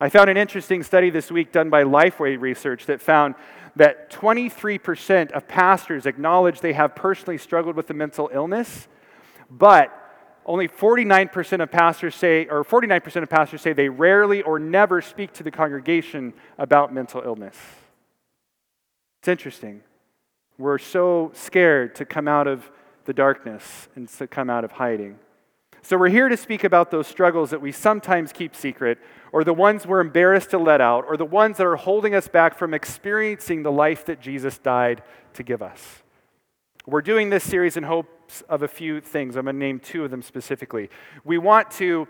I 0.00 0.08
found 0.08 0.30
an 0.30 0.36
interesting 0.36 0.84
study 0.84 1.10
this 1.10 1.28
week 1.28 1.50
done 1.50 1.70
by 1.70 1.82
Lifeway 1.82 2.40
Research 2.40 2.86
that 2.86 3.00
found 3.00 3.34
that 3.74 4.10
23% 4.10 5.32
of 5.32 5.48
pastors 5.48 6.06
acknowledge 6.06 6.60
they 6.60 6.72
have 6.72 6.94
personally 6.94 7.36
struggled 7.36 7.74
with 7.74 7.90
a 7.90 7.94
mental 7.94 8.30
illness, 8.32 8.86
but 9.50 9.92
only 10.46 10.68
49% 10.68 11.62
of 11.62 11.70
pastors 11.72 12.14
say, 12.14 12.46
or 12.46 12.64
49% 12.64 13.22
of 13.22 13.28
pastors 13.28 13.60
say 13.60 13.72
they 13.72 13.88
rarely 13.88 14.40
or 14.42 14.60
never 14.60 15.02
speak 15.02 15.32
to 15.34 15.42
the 15.42 15.50
congregation 15.50 16.32
about 16.58 16.94
mental 16.94 17.20
illness. 17.22 17.56
It's 19.20 19.28
interesting. 19.28 19.82
We're 20.58 20.78
so 20.78 21.32
scared 21.34 21.96
to 21.96 22.04
come 22.04 22.28
out 22.28 22.46
of 22.46 22.70
the 23.04 23.12
darkness 23.12 23.88
and 23.96 24.08
to 24.10 24.28
come 24.28 24.48
out 24.48 24.62
of 24.62 24.72
hiding. 24.72 25.18
So, 25.88 25.96
we're 25.96 26.10
here 26.10 26.28
to 26.28 26.36
speak 26.36 26.64
about 26.64 26.90
those 26.90 27.06
struggles 27.06 27.48
that 27.48 27.62
we 27.62 27.72
sometimes 27.72 28.30
keep 28.30 28.54
secret, 28.54 28.98
or 29.32 29.42
the 29.42 29.54
ones 29.54 29.86
we're 29.86 30.00
embarrassed 30.02 30.50
to 30.50 30.58
let 30.58 30.82
out, 30.82 31.06
or 31.08 31.16
the 31.16 31.24
ones 31.24 31.56
that 31.56 31.66
are 31.66 31.76
holding 31.76 32.14
us 32.14 32.28
back 32.28 32.58
from 32.58 32.74
experiencing 32.74 33.62
the 33.62 33.72
life 33.72 34.04
that 34.04 34.20
Jesus 34.20 34.58
died 34.58 35.02
to 35.32 35.42
give 35.42 35.62
us. 35.62 36.02
We're 36.86 37.00
doing 37.00 37.30
this 37.30 37.42
series 37.42 37.78
in 37.78 37.84
hopes 37.84 38.42
of 38.50 38.62
a 38.62 38.68
few 38.68 39.00
things. 39.00 39.34
I'm 39.34 39.46
going 39.46 39.56
to 39.56 39.58
name 39.58 39.80
two 39.80 40.04
of 40.04 40.10
them 40.10 40.20
specifically. 40.20 40.90
We 41.24 41.38
want 41.38 41.70
to 41.78 42.06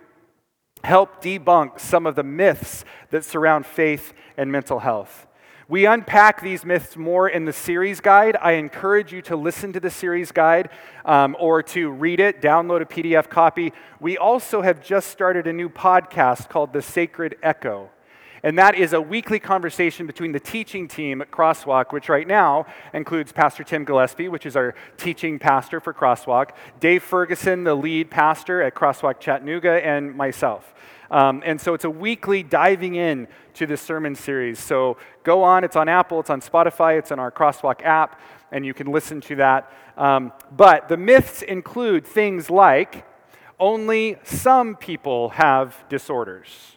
help 0.83 1.23
debunk 1.23 1.79
some 1.79 2.05
of 2.05 2.17
the 2.17 2.25
myths 2.25 2.85
that 3.11 3.25
surround 3.25 3.65
faith 3.65 4.13
and 4.37 4.51
mental 4.51 4.81
health. 4.81 5.28
We 5.71 5.85
unpack 5.85 6.41
these 6.41 6.65
myths 6.65 6.97
more 6.97 7.29
in 7.29 7.45
the 7.45 7.53
series 7.53 8.01
guide. 8.01 8.39
I 8.41 8.53
encourage 8.53 9.13
you 9.13 9.21
to 9.23 9.37
listen 9.37 9.75
to 9.75 9.81
the 9.81 9.91
series 9.91 10.33
guide 10.33 10.71
um, 11.05 11.37
or 11.39 11.63
to 11.65 11.91
read 11.91 12.21
it, 12.21 12.41
download 12.41 12.81
a 12.81 12.87
PDF 12.87 13.29
copy. 13.29 13.75
We 14.01 14.17
also 14.17 14.63
have 14.63 14.83
just 14.83 15.11
started 15.11 15.47
a 15.47 15.53
new 15.53 15.69
podcast 15.69 16.49
called 16.49 16.73
The 16.73 16.81
Sacred 16.81 17.37
Echo. 17.43 17.91
And 18.43 18.59
that 18.59 18.77
is 18.77 18.95
a 18.95 19.01
weekly 19.03 19.39
conversation 19.39 20.07
between 20.07 20.33
the 20.33 20.41
teaching 20.41 20.89
team 20.89 21.21
at 21.21 21.31
Crosswalk, 21.31 21.93
which 21.93 22.09
right 22.09 22.27
now 22.27 22.65
includes 22.95 23.31
Pastor 23.33 23.63
Tim 23.63 23.85
Gillespie, 23.85 24.29
which 24.29 24.47
is 24.47 24.57
our 24.57 24.75
teaching 24.97 25.39
pastor 25.39 25.81
for 25.81 25.93
Crosswalk, 25.93 26.53
Dave 26.81 27.03
Ferguson, 27.03 27.65
the 27.65 27.75
lead 27.75 28.11
pastor 28.11 28.63
at 28.63 28.75
Crosswalk 28.75 29.21
Chattanooga, 29.21 29.85
and 29.85 30.15
myself. 30.17 30.73
Um, 31.11 31.43
and 31.45 31.61
so 31.61 31.75
it's 31.75 31.85
a 31.85 31.91
weekly 31.91 32.43
diving 32.43 32.95
in 32.95 33.29
to 33.55 33.67
this 33.67 33.81
sermon 33.81 34.15
series. 34.15 34.59
So 34.59 34.99
go 35.23 35.43
on, 35.43 35.65
it's 35.65 35.77
on 35.77 35.89
Apple, 35.89 36.21
it's 36.21 36.31
on 36.31 36.41
Spotify, 36.41 36.99
it's 36.99 37.11
on 37.11 37.19
our 37.19 37.31
Crosswalk 37.31 37.83
app, 37.83 38.21
and 38.53 38.65
you 38.65 38.75
can 38.75 38.89
listen 38.89 39.21
to 39.23 39.37
that. 39.37 39.73
Um, 39.97 40.33
but 40.57 40.89
the 40.89 40.97
myths 40.97 41.43
include 41.43 42.07
things 42.07 42.51
like 42.51 43.05
only 43.59 44.17
some 44.23 44.77
people 44.77 45.31
have 45.31 45.85
disorders. 45.89 46.77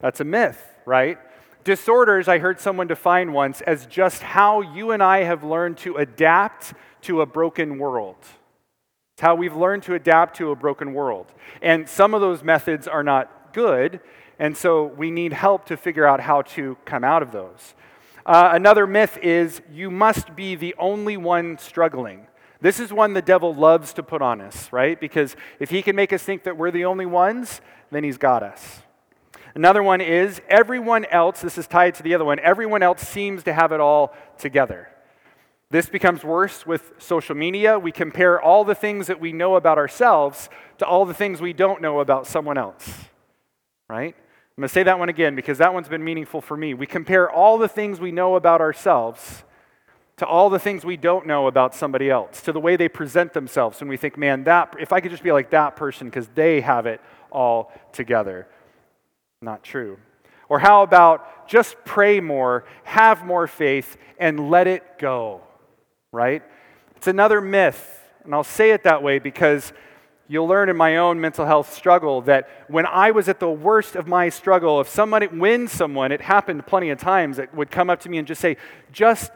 That's 0.00 0.20
a 0.20 0.24
myth, 0.24 0.62
right? 0.84 1.18
Disorders, 1.64 2.28
I 2.28 2.38
heard 2.38 2.60
someone 2.60 2.86
define 2.86 3.32
once 3.32 3.60
as 3.62 3.86
just 3.86 4.22
how 4.22 4.60
you 4.60 4.90
and 4.90 5.02
I 5.02 5.24
have 5.24 5.44
learned 5.44 5.78
to 5.78 5.96
adapt 5.96 6.74
to 7.02 7.20
a 7.20 7.26
broken 7.26 7.78
world. 7.78 8.16
It's 9.14 9.22
how 9.22 9.34
we've 9.34 9.56
learned 9.56 9.82
to 9.84 9.94
adapt 9.94 10.36
to 10.36 10.50
a 10.50 10.56
broken 10.56 10.94
world. 10.94 11.26
And 11.60 11.88
some 11.88 12.14
of 12.14 12.20
those 12.20 12.44
methods 12.44 12.86
are 12.86 13.02
not 13.02 13.37
good, 13.52 14.00
and 14.38 14.56
so 14.56 14.84
we 14.84 15.10
need 15.10 15.32
help 15.32 15.66
to 15.66 15.76
figure 15.76 16.06
out 16.06 16.20
how 16.20 16.42
to 16.42 16.76
come 16.84 17.04
out 17.04 17.22
of 17.22 17.32
those. 17.32 17.74
Uh, 18.24 18.50
another 18.52 18.86
myth 18.86 19.18
is 19.22 19.62
you 19.72 19.90
must 19.90 20.36
be 20.36 20.54
the 20.54 20.74
only 20.78 21.16
one 21.16 21.58
struggling. 21.58 22.26
This 22.60 22.78
is 22.78 22.92
one 22.92 23.14
the 23.14 23.22
devil 23.22 23.54
loves 23.54 23.92
to 23.94 24.02
put 24.02 24.20
on 24.20 24.40
us, 24.40 24.72
right? 24.72 25.00
Because 25.00 25.34
if 25.58 25.70
he 25.70 25.80
can 25.80 25.96
make 25.96 26.12
us 26.12 26.22
think 26.22 26.44
that 26.44 26.56
we're 26.56 26.70
the 26.70 26.84
only 26.84 27.06
ones, 27.06 27.60
then 27.90 28.04
he's 28.04 28.18
got 28.18 28.42
us. 28.42 28.82
Another 29.54 29.82
one 29.82 30.00
is 30.00 30.40
everyone 30.48 31.04
else, 31.06 31.40
this 31.40 31.56
is 31.56 31.66
tied 31.66 31.94
to 31.96 32.02
the 32.02 32.14
other 32.14 32.24
one, 32.24 32.38
everyone 32.40 32.82
else 32.82 33.00
seems 33.00 33.42
to 33.44 33.52
have 33.52 33.72
it 33.72 33.80
all 33.80 34.14
together. 34.36 34.88
This 35.70 35.88
becomes 35.88 36.24
worse 36.24 36.66
with 36.66 36.92
social 36.98 37.34
media. 37.34 37.78
We 37.78 37.92
compare 37.92 38.40
all 38.40 38.64
the 38.64 38.74
things 38.74 39.06
that 39.08 39.20
we 39.20 39.32
know 39.32 39.56
about 39.56 39.76
ourselves 39.76 40.48
to 40.78 40.86
all 40.86 41.04
the 41.04 41.14
things 41.14 41.40
we 41.40 41.52
don't 41.52 41.82
know 41.82 42.00
about 42.00 42.26
someone 42.26 42.56
else 42.56 43.08
right? 43.88 44.14
I'm 44.14 44.62
going 44.62 44.68
to 44.68 44.72
say 44.72 44.82
that 44.82 44.98
one 44.98 45.08
again 45.08 45.34
because 45.34 45.58
that 45.58 45.72
one's 45.72 45.88
been 45.88 46.04
meaningful 46.04 46.40
for 46.40 46.56
me. 46.56 46.74
We 46.74 46.86
compare 46.86 47.30
all 47.30 47.58
the 47.58 47.68
things 47.68 48.00
we 48.00 48.12
know 48.12 48.34
about 48.34 48.60
ourselves 48.60 49.44
to 50.18 50.26
all 50.26 50.50
the 50.50 50.58
things 50.58 50.84
we 50.84 50.96
don't 50.96 51.26
know 51.26 51.46
about 51.46 51.74
somebody 51.74 52.10
else, 52.10 52.42
to 52.42 52.52
the 52.52 52.60
way 52.60 52.74
they 52.74 52.88
present 52.88 53.32
themselves. 53.32 53.80
And 53.80 53.88
we 53.88 53.96
think, 53.96 54.18
man, 54.18 54.44
that, 54.44 54.74
if 54.80 54.92
I 54.92 55.00
could 55.00 55.12
just 55.12 55.22
be 55.22 55.30
like 55.32 55.50
that 55.50 55.76
person 55.76 56.08
because 56.08 56.28
they 56.34 56.60
have 56.60 56.86
it 56.86 57.00
all 57.30 57.72
together. 57.92 58.48
Not 59.40 59.62
true. 59.62 59.98
Or 60.48 60.58
how 60.58 60.82
about 60.82 61.48
just 61.48 61.76
pray 61.84 62.20
more, 62.20 62.64
have 62.82 63.24
more 63.24 63.46
faith, 63.46 63.96
and 64.18 64.50
let 64.50 64.66
it 64.66 64.98
go, 64.98 65.42
right? 66.10 66.42
It's 66.96 67.06
another 67.06 67.40
myth. 67.40 68.02
And 68.24 68.34
I'll 68.34 68.42
say 68.42 68.72
it 68.72 68.82
that 68.82 69.02
way 69.04 69.20
because 69.20 69.72
You'll 70.30 70.46
learn 70.46 70.68
in 70.68 70.76
my 70.76 70.98
own 70.98 71.20
mental 71.20 71.46
health 71.46 71.72
struggle 71.74 72.20
that 72.22 72.48
when 72.68 72.84
I 72.84 73.12
was 73.12 73.30
at 73.30 73.40
the 73.40 73.50
worst 73.50 73.96
of 73.96 74.06
my 74.06 74.28
struggle, 74.28 74.78
if 74.80 74.88
somebody, 74.88 75.26
when 75.26 75.68
someone, 75.68 76.12
it 76.12 76.20
happened 76.20 76.66
plenty 76.66 76.90
of 76.90 76.98
times, 76.98 77.38
it 77.38 77.52
would 77.54 77.70
come 77.70 77.88
up 77.88 78.00
to 78.00 78.10
me 78.10 78.18
and 78.18 78.28
just 78.28 78.42
say, 78.42 78.58
just 78.92 79.32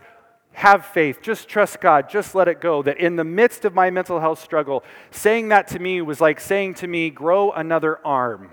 have 0.53 0.85
faith, 0.85 1.21
just 1.23 1.49
trust 1.49 1.81
God, 1.81 2.11
just 2.11 2.35
let 2.35 2.47
it 2.47 2.61
go. 2.61 2.83
That 2.83 2.99
in 2.99 3.17
the 3.17 3.25
midst 3.25 3.65
of 3.65 3.75
my 3.75 3.89
mental 3.89 4.21
health 4.21 4.43
struggle, 4.43 4.85
saying 5.11 5.49
that 5.49 5.69
to 5.69 5.79
me 5.79 6.03
was 6.03 6.21
like 6.21 6.39
saying 6.41 6.75
to 6.75 6.87
me, 6.87 7.09
grow 7.09 7.53
another 7.53 7.99
arm 8.07 8.53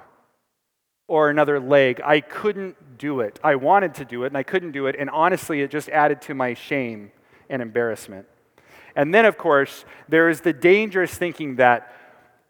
or 1.09 1.29
another 1.29 1.59
leg. 1.59 1.99
I 2.05 2.21
couldn't 2.21 2.97
do 2.97 3.19
it. 3.19 3.37
I 3.43 3.55
wanted 3.55 3.95
to 3.95 4.05
do 4.05 4.23
it 4.23 4.27
and 4.27 4.37
I 4.37 4.43
couldn't 4.43 4.71
do 4.71 4.87
it. 4.87 4.95
And 4.97 5.09
honestly, 5.09 5.61
it 5.61 5.71
just 5.71 5.89
added 5.89 6.21
to 6.23 6.33
my 6.33 6.53
shame 6.53 7.11
and 7.49 7.61
embarrassment. 7.61 8.27
And 8.95 9.13
then, 9.13 9.25
of 9.25 9.37
course, 9.37 9.85
there 10.07 10.29
is 10.29 10.41
the 10.41 10.53
dangerous 10.53 11.13
thinking 11.13 11.57
that 11.57 11.93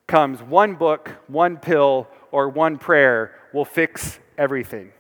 comes 0.10 0.42
one 0.42 0.76
book, 0.76 1.10
one 1.28 1.56
pill, 1.56 2.10
or 2.32 2.50
one 2.50 2.78
prayer 2.78 3.36
will 3.54 3.64
fix 3.64 4.20
everything, 4.38 4.92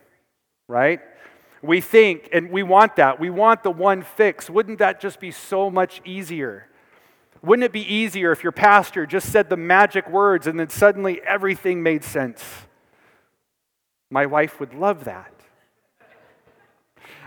right? 0.69 1.01
We 1.61 1.81
think, 1.81 2.29
and 2.31 2.49
we 2.51 2.63
want 2.63 2.95
that. 2.95 3.19
We 3.19 3.29
want 3.29 3.63
the 3.63 3.71
one 3.71 4.03
fix. 4.03 4.49
Wouldn't 4.49 4.79
that 4.79 5.01
just 5.01 5.19
be 5.19 5.31
so 5.31 5.69
much 5.69 5.99
easier? 6.05 6.67
Wouldn't 7.41 7.65
it 7.65 7.73
be 7.73 7.93
easier 7.93 8.31
if 8.31 8.43
your 8.43 8.51
pastor 8.53 9.05
just 9.05 9.31
said 9.31 9.49
the 9.49 9.57
magic 9.57 10.09
words 10.09 10.47
and 10.47 10.59
then 10.59 10.69
suddenly 10.69 11.21
everything 11.23 11.83
made 11.83 12.03
sense? 12.03 12.43
My 14.09 14.25
wife 14.25 14.59
would 14.59 14.73
love 14.73 15.05
that. 15.05 15.33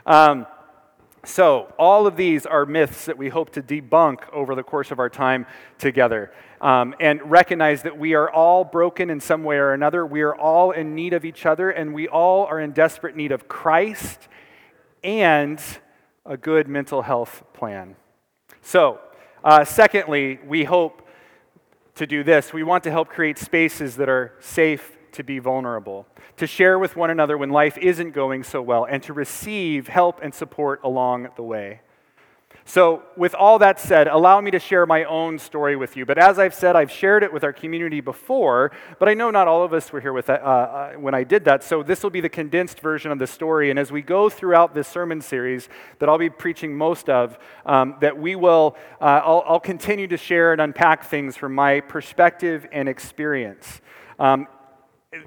Um, 0.07 0.47
so, 1.25 1.73
all 1.79 2.09
of 2.09 2.17
these 2.17 2.47
are 2.47 2.67
myths 2.67 3.05
that 3.05 3.17
we 3.17 3.29
hope 3.29 3.51
to 3.51 3.63
debunk 3.63 4.29
over 4.33 4.57
the 4.57 4.65
course 4.65 4.91
of 4.91 4.99
our 4.99 5.09
time 5.09 5.47
together. 5.79 6.33
Um, 6.61 6.97
and 6.99 7.31
recognize 7.31 7.83
that 7.83 7.97
we 7.97 8.15
are 8.15 8.29
all 8.29 8.65
broken 8.65 9.09
in 9.09 9.21
some 9.21 9.45
way 9.45 9.57
or 9.57 9.73
another. 9.73 10.05
We 10.05 10.23
are 10.23 10.35
all 10.35 10.73
in 10.73 10.97
need 10.97 11.13
of 11.13 11.25
each 11.25 11.47
other, 11.47 11.71
and 11.71 11.95
we 11.95 12.09
all 12.09 12.47
are 12.47 12.59
in 12.59 12.73
desperate 12.73 13.15
need 13.15 13.31
of 13.31 13.47
Christ 13.47 14.27
and 15.05 15.63
a 16.27 16.37
good 16.37 16.67
mental 16.67 17.03
health 17.03 17.45
plan. 17.53 17.95
So, 18.61 18.99
uh, 19.45 19.65
secondly, 19.65 20.41
we 20.45 20.65
hope 20.65 21.07
to 21.95 22.07
do 22.07 22.25
this. 22.25 22.53
We 22.53 22.65
want 22.65 22.83
to 22.85 22.91
help 22.91 23.09
create 23.09 23.39
spaces 23.39 23.95
that 23.97 24.09
are 24.09 24.33
safe 24.41 24.97
to 25.13 25.25
be 25.25 25.39
vulnerable, 25.39 26.07
to 26.37 26.47
share 26.47 26.79
with 26.79 26.97
one 26.97 27.11
another 27.11 27.37
when 27.39 27.51
life 27.51 27.79
isn't 27.79 28.13
going 28.13 28.43
so 28.43 28.61
well, 28.61 28.85
and 28.85 29.03
to 29.05 29.13
receive 29.13 29.89
help 29.89 30.21
and 30.23 30.35
support 30.35 30.81
along 30.83 31.29
the 31.37 31.43
way. 31.43 31.81
So, 32.65 33.03
with 33.17 33.35
all 33.35 33.59
that 33.59 33.81
said, 33.81 34.07
allow 34.07 34.41
me 34.41 34.53
to 34.53 34.61
share 34.61 34.87
my 34.87 35.03
own 35.05 35.39
story 35.39 35.75
with 35.75 35.97
you. 35.97 36.07
But 36.07 36.17
as 36.17 36.39
I've 36.39 36.55
said, 36.55 36.77
I've 36.77 36.93
shared 36.93 37.25
it 37.25 37.33
with 37.33 37.43
our 37.43 37.53
community 37.53 38.01
before, 38.01 38.71
but 39.01 39.09
I 39.09 39.15
know 39.15 39.31
not 39.33 39.49
all 39.49 39.65
of 39.65 39.73
us 39.73 39.93
were 39.93 40.01
here 40.01 40.13
with 40.13 40.27
that, 40.27 40.43
uh, 40.43 40.47
uh, 40.47 40.93
when 40.93 41.13
I 41.13 41.25
did 41.25 41.45
that. 41.47 41.65
So, 41.65 41.83
this 41.83 42.05
will 42.05 42.11
be 42.11 42.21
the 42.21 42.29
condensed 42.29 42.79
version 42.79 43.11
of 43.11 43.19
the 43.19 43.27
story. 43.27 43.71
And 43.71 43.79
as 43.79 43.91
we 43.91 44.01
go 44.01 44.29
throughout 44.29 44.75
this 44.75 44.87
sermon 44.87 45.21
series 45.21 45.69
that 45.99 46.09
I'll 46.09 46.19
be 46.19 46.31
preaching 46.31 46.77
most 46.77 47.09
of, 47.09 47.37
um, 47.67 47.97
that 48.01 48.17
we 48.17 48.37
will, 48.37 48.77
uh, 49.01 49.23
I'll, 49.25 49.43
I'll, 49.47 49.61
continue 49.63 50.07
to 50.09 50.17
share 50.17 50.53
and 50.53 50.61
unpack 50.61 51.05
things 51.05 51.37
from 51.37 51.55
my 51.55 51.81
perspective 51.81 52.67
and 52.73 52.89
experience. 52.89 53.81
Um, 54.19 54.47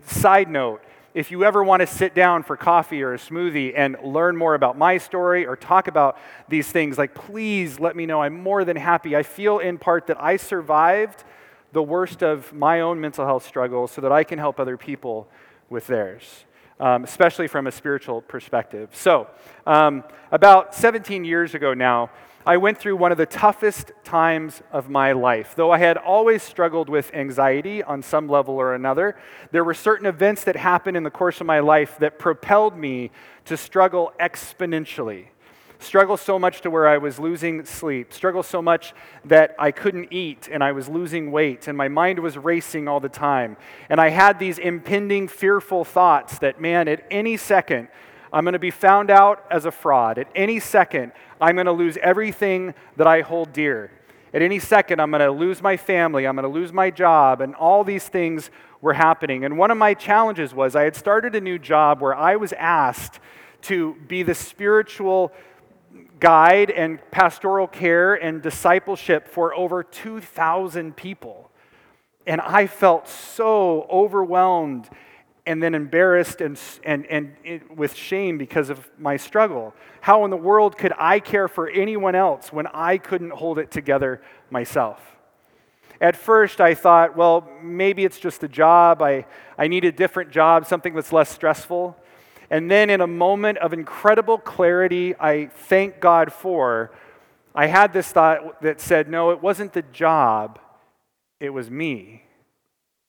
side 0.07 0.49
note, 0.49 0.81
if 1.13 1.31
you 1.31 1.45
ever 1.45 1.63
want 1.63 1.79
to 1.79 1.87
sit 1.87 2.13
down 2.13 2.43
for 2.43 2.57
coffee 2.57 3.01
or 3.01 3.13
a 3.13 3.17
smoothie 3.17 3.73
and 3.75 3.95
learn 4.03 4.35
more 4.35 4.53
about 4.53 4.77
my 4.77 4.97
story 4.97 5.45
or 5.45 5.55
talk 5.55 5.87
about 5.87 6.17
these 6.49 6.69
things, 6.69 6.97
like 6.97 7.13
please 7.13 7.79
let 7.79 7.95
me 7.95 8.05
know. 8.05 8.21
I'm 8.21 8.41
more 8.41 8.65
than 8.65 8.75
happy. 8.75 9.15
I 9.15 9.23
feel 9.23 9.59
in 9.59 9.77
part 9.77 10.07
that 10.07 10.21
I 10.21 10.37
survived 10.37 11.23
the 11.71 11.83
worst 11.83 12.21
of 12.21 12.51
my 12.51 12.81
own 12.81 12.99
mental 12.99 13.25
health 13.25 13.45
struggles 13.45 13.91
so 13.91 14.01
that 14.01 14.11
I 14.11 14.23
can 14.23 14.39
help 14.39 14.59
other 14.59 14.77
people 14.77 15.27
with 15.69 15.87
theirs. 15.87 16.45
Um, 16.77 17.05
especially 17.05 17.47
from 17.47 17.67
a 17.67 17.71
spiritual 17.71 18.21
perspective. 18.21 18.89
So, 18.91 19.29
um, 19.65 20.03
about 20.33 20.75
17 20.75 21.23
years 21.23 21.55
ago 21.55 21.73
now, 21.73 22.09
I 22.47 22.57
went 22.57 22.77
through 22.77 22.97
one 22.97 23.11
of 23.11 23.17
the 23.17 23.25
toughest 23.25 23.91
times 24.03 24.61
of 24.71 24.87
my 24.87 25.13
life. 25.13 25.55
Though 25.55 25.71
I 25.71 25.79
had 25.79 25.97
always 25.97 26.43
struggled 26.43 26.89
with 26.89 27.11
anxiety 27.11 27.81
on 27.81 28.03
some 28.03 28.27
level 28.27 28.53
or 28.53 28.75
another, 28.75 29.17
there 29.51 29.63
were 29.63 29.73
certain 29.73 30.05
events 30.05 30.43
that 30.43 30.55
happened 30.55 30.95
in 30.95 31.01
the 31.01 31.09
course 31.09 31.41
of 31.41 31.47
my 31.47 31.59
life 31.59 31.97
that 31.97 32.19
propelled 32.19 32.77
me 32.77 33.09
to 33.45 33.57
struggle 33.57 34.13
exponentially. 34.19 35.29
Struggle 35.79 36.17
so 36.17 36.37
much 36.37 36.61
to 36.61 36.69
where 36.69 36.87
I 36.87 36.99
was 36.99 37.17
losing 37.17 37.65
sleep, 37.65 38.13
struggle 38.13 38.43
so 38.43 38.61
much 38.61 38.93
that 39.25 39.55
I 39.57 39.71
couldn't 39.71 40.13
eat 40.13 40.47
and 40.51 40.63
I 40.63 40.71
was 40.71 40.87
losing 40.87 41.31
weight 41.31 41.67
and 41.67 41.75
my 41.75 41.87
mind 41.87 42.19
was 42.19 42.37
racing 42.37 42.87
all 42.87 42.99
the 42.99 43.09
time. 43.09 43.57
And 43.89 43.99
I 43.99 44.09
had 44.09 44.37
these 44.37 44.59
impending, 44.59 45.27
fearful 45.27 45.83
thoughts 45.83 46.37
that, 46.39 46.61
man, 46.61 46.87
at 46.87 47.07
any 47.09 47.37
second, 47.37 47.87
I'm 48.31 48.43
going 48.43 48.53
to 48.53 48.59
be 48.59 48.71
found 48.71 49.09
out 49.09 49.45
as 49.49 49.65
a 49.65 49.71
fraud. 49.71 50.17
At 50.17 50.27
any 50.35 50.59
second, 50.59 51.11
I'm 51.39 51.55
going 51.55 51.65
to 51.65 51.71
lose 51.71 51.97
everything 52.01 52.73
that 52.97 53.07
I 53.07 53.21
hold 53.21 53.53
dear. 53.53 53.91
At 54.33 54.41
any 54.41 54.59
second, 54.59 54.99
I'm 54.99 55.11
going 55.11 55.21
to 55.21 55.31
lose 55.31 55.61
my 55.61 55.77
family. 55.77 56.27
I'm 56.27 56.35
going 56.35 56.43
to 56.43 56.49
lose 56.49 56.73
my 56.73 56.89
job. 56.89 57.41
And 57.41 57.55
all 57.55 57.83
these 57.83 58.07
things 58.07 58.51
were 58.81 58.93
happening. 58.93 59.45
And 59.45 59.57
one 59.57 59.71
of 59.71 59.77
my 59.77 59.93
challenges 59.93 60.53
was 60.53 60.75
I 60.75 60.83
had 60.83 60.95
started 60.95 61.35
a 61.35 61.41
new 61.41 61.57
job 61.57 62.01
where 62.01 62.15
I 62.15 62.35
was 62.35 62.53
asked 62.53 63.19
to 63.63 63.95
be 64.07 64.23
the 64.23 64.35
spiritual 64.35 65.31
guide 66.19 66.69
and 66.69 66.99
pastoral 67.11 67.67
care 67.67 68.15
and 68.15 68.41
discipleship 68.41 69.27
for 69.27 69.55
over 69.55 69.83
2,000 69.83 70.95
people. 70.95 71.49
And 72.27 72.41
I 72.41 72.67
felt 72.67 73.07
so 73.07 73.87
overwhelmed 73.89 74.89
and 75.45 75.61
then 75.61 75.75
embarrassed 75.75 76.41
and, 76.41 76.59
and, 76.83 77.05
and 77.05 77.35
it, 77.43 77.75
with 77.75 77.93
shame 77.95 78.37
because 78.37 78.69
of 78.69 78.89
my 78.97 79.17
struggle. 79.17 79.73
How 80.01 80.25
in 80.25 80.31
the 80.31 80.37
world 80.37 80.77
could 80.77 80.93
I 80.97 81.19
care 81.19 81.47
for 81.47 81.69
anyone 81.69 82.15
else 82.15 82.51
when 82.51 82.67
I 82.67 82.97
couldn't 82.97 83.31
hold 83.31 83.59
it 83.59 83.71
together 83.71 84.21
myself? 84.49 84.99
At 86.01 86.15
first, 86.15 86.59
I 86.59 86.73
thought, 86.73 87.15
well, 87.15 87.47
maybe 87.61 88.03
it's 88.03 88.19
just 88.19 88.43
a 88.43 88.47
job. 88.47 89.01
I, 89.01 89.25
I 89.57 89.67
need 89.67 89.85
a 89.85 89.91
different 89.91 90.31
job, 90.31 90.65
something 90.65 90.93
that's 90.93 91.13
less 91.13 91.29
stressful. 91.29 91.95
And 92.49 92.69
then, 92.69 92.89
in 92.89 93.01
a 93.01 93.07
moment 93.07 93.57
of 93.59 93.73
incredible 93.73 94.37
clarity, 94.37 95.15
I 95.19 95.47
thank 95.47 95.99
God 95.99 96.31
for, 96.33 96.91
I 97.55 97.67
had 97.67 97.93
this 97.93 98.11
thought 98.11 98.61
that 98.61 98.81
said, 98.81 99.09
no, 99.09 99.31
it 99.31 99.41
wasn't 99.41 99.73
the 99.73 99.81
job, 99.81 100.59
it 101.39 101.49
was 101.49 101.71
me. 101.71 102.23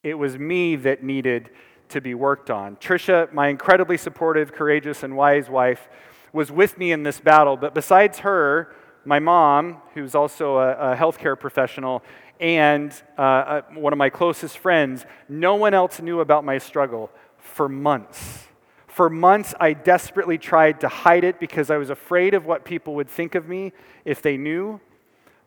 It 0.03 0.15
was 0.15 0.39
me 0.39 0.77
that 0.77 1.03
needed 1.03 1.51
to 1.91 2.01
be 2.01 2.15
worked 2.15 2.51
on. 2.51 2.77
Trisha, 2.77 3.33
my 3.33 3.49
incredibly 3.49 3.97
supportive, 3.97 4.53
courageous, 4.53 5.03
and 5.03 5.17
wise 5.17 5.49
wife, 5.49 5.89
was 6.33 6.51
with 6.51 6.77
me 6.79 6.93
in 6.93 7.03
this 7.03 7.21
battle. 7.21 7.57
But 7.57 7.75
besides 7.75 8.21
her, 8.21 8.75
my 9.05 9.19
mom, 9.19 9.81
who's 9.95 10.15
also 10.15 10.59
a, 10.59 10.93
a 10.93 10.97
healthcare 10.97 11.39
professional, 11.39 12.03
and 12.41 12.93
uh, 13.17 13.23
uh, 13.23 13.63
one 13.75 13.93
of 13.93 13.99
my 13.99 14.11
closest 14.11 14.59
friends, 14.59 15.07
no 15.29 15.55
one 15.55 15.75
else 15.75 16.01
knew 16.01 16.21
about 16.21 16.45
my 16.45 16.59
struggle 16.59 17.11
for 17.39 17.69
months. 17.69 18.45
For 18.89 19.09
months, 19.09 19.55
I 19.61 19.75
desperately 19.75 20.39
tried 20.39 20.81
to 20.81 20.89
hide 20.89 21.25
it 21.25 21.39
because 21.39 21.71
I 21.71 21.77
was 21.77 21.91
afraid 21.91 22.35
of 22.35 22.47
what 22.47 22.65
people 22.65 22.95
would 22.95 23.09
think 23.09 23.35
of 23.35 23.49
me 23.49 23.73
if 24.05 24.23
they 24.23 24.37
knew. 24.37 24.81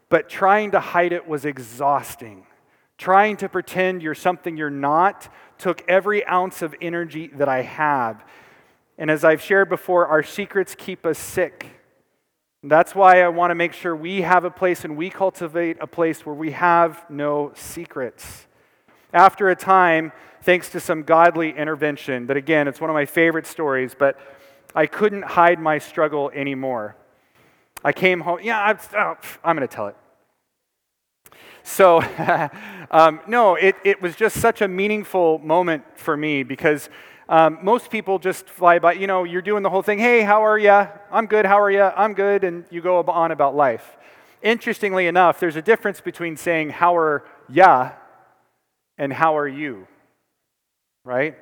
But 0.10 0.30
trying 0.30 0.72
to 0.72 0.80
hide 0.80 1.14
it 1.14 1.28
was 1.28 1.46
exhausting. 1.46 2.46
Trying 3.00 3.38
to 3.38 3.48
pretend 3.48 4.04
you're 4.04 4.14
something 4.14 4.58
you're 4.58 4.70
not 4.70 5.34
took 5.58 5.84
every 5.88 6.28
ounce 6.28 6.62
of 6.62 6.76
energy 6.82 7.28
that 7.28 7.48
I 7.48 7.62
have. 7.62 8.26
And 8.98 9.10
as 9.10 9.24
I've 9.24 9.42
shared 9.42 9.70
before, 9.70 10.08
our 10.08 10.22
secrets 10.22 10.76
keep 10.78 11.06
us 11.06 11.18
sick. 11.18 11.66
That's 12.62 12.94
why 12.94 13.22
I 13.22 13.30
want 13.30 13.52
to 13.52 13.56
make 13.56 13.72
sure 13.72 13.96
we 13.96 14.24
have 14.24 14.44
a 14.44 14.52
place 14.52 14.84
and 14.84 14.98
we 14.98 15.10
cultivate 15.10 15.78
a 15.80 15.88
place 15.88 16.26
where 16.26 16.36
we 16.36 16.52
have 16.52 17.06
no 17.10 17.54
secrets. 17.56 18.48
After 19.14 19.48
a 19.48 19.56
time, 19.56 20.12
thanks 20.42 20.70
to 20.72 20.82
some 20.82 21.04
godly 21.04 21.52
intervention, 21.52 22.28
that 22.28 22.36
again, 22.36 22.68
it's 22.68 22.82
one 22.82 22.90
of 22.90 22.96
my 22.96 23.06
favorite 23.06 23.48
stories, 23.48 23.96
but 23.98 24.20
I 24.76 24.88
couldn't 24.88 25.24
hide 25.24 25.58
my 25.58 25.78
struggle 25.78 26.32
anymore. 26.36 26.98
I 27.82 27.94
came 27.94 28.20
home, 28.20 28.40
yeah, 28.44 28.62
I'm, 28.62 28.78
oh, 28.94 29.16
I'm 29.42 29.56
going 29.56 29.66
to 29.66 29.74
tell 29.74 29.88
it. 29.88 29.96
So, 31.70 32.02
um, 32.92 33.22
no, 33.28 33.54
it, 33.54 33.76
it 33.84 34.02
was 34.02 34.16
just 34.16 34.42
such 34.42 34.62
a 34.62 34.68
meaningful 34.68 35.38
moment 35.38 35.84
for 35.96 36.18
me 36.18 36.42
because 36.42 36.90
um, 37.30 37.60
most 37.62 37.92
people 37.92 38.18
just 38.18 38.50
fly 38.50 38.80
by, 38.80 38.94
you 38.94 39.06
know, 39.06 39.24
you're 39.24 39.44
doing 39.44 39.62
the 39.62 39.70
whole 39.70 39.84
thing, 39.84 40.00
hey, 40.00 40.22
how 40.22 40.44
are 40.44 40.58
you? 40.58 40.88
I'm 41.12 41.28
good, 41.28 41.46
how 41.46 41.62
are 41.62 41.70
you? 41.70 41.84
I'm 41.84 42.16
good, 42.16 42.44
and 42.44 42.66
you 42.72 42.82
go 42.82 42.98
on 42.98 43.32
about 43.32 43.56
life. 43.56 43.98
Interestingly 44.42 45.06
enough, 45.06 45.40
there's 45.40 45.56
a 45.56 45.62
difference 45.62 46.02
between 46.02 46.38
saying, 46.38 46.72
how 46.72 46.98
are 46.98 47.24
ya 47.48 47.92
and 48.98 49.14
how 49.14 49.38
are 49.38 49.48
you, 49.48 49.88
right? 51.04 51.38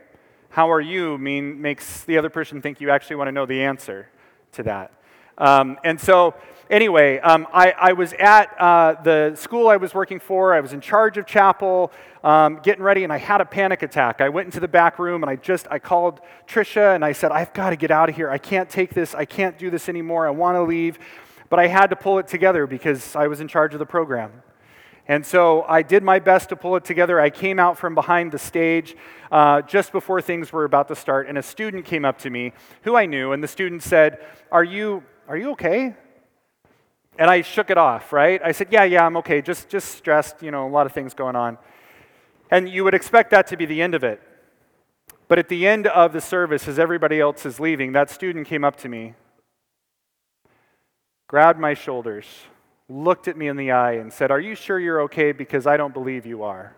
How 0.49 0.69
are 0.71 0.81
you 0.81 1.17
mean 1.17 1.61
makes 1.61 2.03
the 2.03 2.17
other 2.17 2.29
person 2.29 2.61
think 2.61 2.81
you 2.81 2.89
actually 2.89 3.15
want 3.15 3.29
to 3.29 3.31
know 3.31 3.45
the 3.45 3.63
answer 3.63 4.09
to 4.53 4.63
that. 4.63 4.91
Um, 5.37 5.77
and 5.83 5.99
so, 5.99 6.33
anyway, 6.69 7.19
um, 7.19 7.47
I, 7.53 7.71
I, 7.71 7.93
was 7.93 8.13
at 8.13 8.59
uh, 8.59 8.95
the 9.03 9.35
school 9.35 9.67
I 9.67 9.77
was 9.77 9.93
working 9.93 10.19
for. 10.19 10.53
I 10.53 10.61
was 10.61 10.73
in 10.73 10.81
charge 10.81 11.17
of 11.17 11.25
chapel, 11.25 11.91
um, 12.23 12.59
getting 12.63 12.83
ready, 12.83 13.03
and 13.03 13.13
I 13.13 13.17
had 13.17 13.41
a 13.41 13.45
panic 13.45 13.83
attack. 13.83 14.19
I 14.19 14.29
went 14.29 14.45
into 14.45 14.59
the 14.59 14.67
back 14.67 14.97
room 14.97 15.23
and 15.23 15.29
I 15.29 15.35
just 15.35 15.67
I 15.69 15.79
called 15.79 16.21
Trisha 16.47 16.95
and 16.95 17.05
I 17.05 17.11
said, 17.11 17.31
"I've 17.31 17.53
got 17.53 17.69
to 17.69 17.75
get 17.75 17.91
out 17.91 18.09
of 18.09 18.15
here. 18.15 18.29
I 18.29 18.37
can't 18.37 18.69
take 18.69 18.93
this. 18.93 19.13
I 19.13 19.25
can't 19.25 19.57
do 19.57 19.69
this 19.69 19.89
anymore. 19.89 20.27
I 20.27 20.31
want 20.31 20.55
to 20.55 20.63
leave." 20.63 20.97
But 21.49 21.59
I 21.59 21.67
had 21.67 21.91
to 21.91 21.95
pull 21.95 22.19
it 22.19 22.27
together 22.27 22.67
because 22.67 23.15
I 23.15 23.27
was 23.27 23.39
in 23.39 23.47
charge 23.47 23.73
of 23.73 23.79
the 23.79 23.85
program. 23.85 24.43
And 25.07 25.25
so 25.25 25.63
I 25.63 25.83
did 25.83 26.03
my 26.03 26.19
best 26.19 26.49
to 26.49 26.57
pull 26.57 26.75
it 26.75 26.83
together. 26.83 27.19
I 27.19 27.29
came 27.29 27.59
out 27.59 27.77
from 27.77 27.95
behind 27.95 28.33
the 28.33 28.37
stage 28.37 28.97
uh, 29.31 29.61
just 29.61 29.93
before 29.93 30.21
things 30.21 30.51
were 30.51 30.65
about 30.65 30.89
to 30.89 30.95
start, 30.95 31.27
and 31.27 31.37
a 31.37 31.43
student 31.43 31.85
came 31.85 32.03
up 32.03 32.17
to 32.19 32.29
me 32.29 32.51
who 32.81 32.95
I 32.95 33.05
knew, 33.05 33.31
and 33.31 33.41
the 33.41 33.47
student 33.47 33.83
said, 33.83 34.19
Are 34.51 34.63
you, 34.63 35.03
are 35.27 35.37
you 35.37 35.51
okay? 35.51 35.93
And 37.19 37.29
I 37.29 37.41
shook 37.41 37.69
it 37.69 37.77
off, 37.77 38.13
right? 38.13 38.39
I 38.43 38.51
said, 38.51 38.67
Yeah, 38.71 38.83
yeah, 38.83 39.05
I'm 39.05 39.17
okay. 39.17 39.41
Just, 39.41 39.69
just 39.69 39.95
stressed, 39.95 40.41
you 40.41 40.51
know, 40.51 40.67
a 40.67 40.69
lot 40.69 40.85
of 40.85 40.93
things 40.93 41.13
going 41.13 41.35
on. 41.35 41.57
And 42.49 42.69
you 42.69 42.83
would 42.83 42.93
expect 42.93 43.31
that 43.31 43.47
to 43.47 43.57
be 43.57 43.65
the 43.65 43.81
end 43.81 43.95
of 43.95 44.03
it. 44.03 44.21
But 45.27 45.39
at 45.39 45.49
the 45.49 45.67
end 45.67 45.87
of 45.87 46.13
the 46.13 46.21
service, 46.21 46.67
as 46.67 46.79
everybody 46.79 47.19
else 47.19 47.45
is 47.45 47.59
leaving, 47.59 47.91
that 47.91 48.09
student 48.09 48.47
came 48.47 48.63
up 48.63 48.77
to 48.77 48.89
me, 48.89 49.15
grabbed 51.27 51.59
my 51.59 51.73
shoulders, 51.73 52.25
looked 52.87 53.27
at 53.27 53.35
me 53.35 53.49
in 53.49 53.57
the 53.57 53.71
eye, 53.71 53.93
and 53.93 54.13
said, 54.13 54.31
Are 54.31 54.39
you 54.39 54.55
sure 54.55 54.79
you're 54.79 55.01
okay? 55.01 55.33
Because 55.33 55.67
I 55.67 55.75
don't 55.75 55.93
believe 55.93 56.25
you 56.25 56.43
are. 56.43 56.75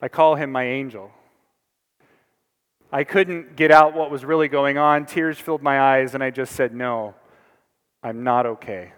I 0.00 0.08
call 0.08 0.36
him 0.36 0.50
my 0.50 0.64
angel. 0.64 1.12
I 2.92 3.04
couldn't 3.04 3.56
get 3.56 3.70
out 3.70 3.94
what 3.94 4.10
was 4.10 4.24
really 4.24 4.48
going 4.48 4.76
on. 4.76 5.06
Tears 5.06 5.38
filled 5.38 5.62
my 5.62 5.80
eyes, 5.80 6.14
and 6.14 6.22
I 6.22 6.30
just 6.30 6.54
said, 6.54 6.74
No, 6.74 7.14
I'm 8.02 8.22
not 8.22 8.46
okay. 8.46 8.92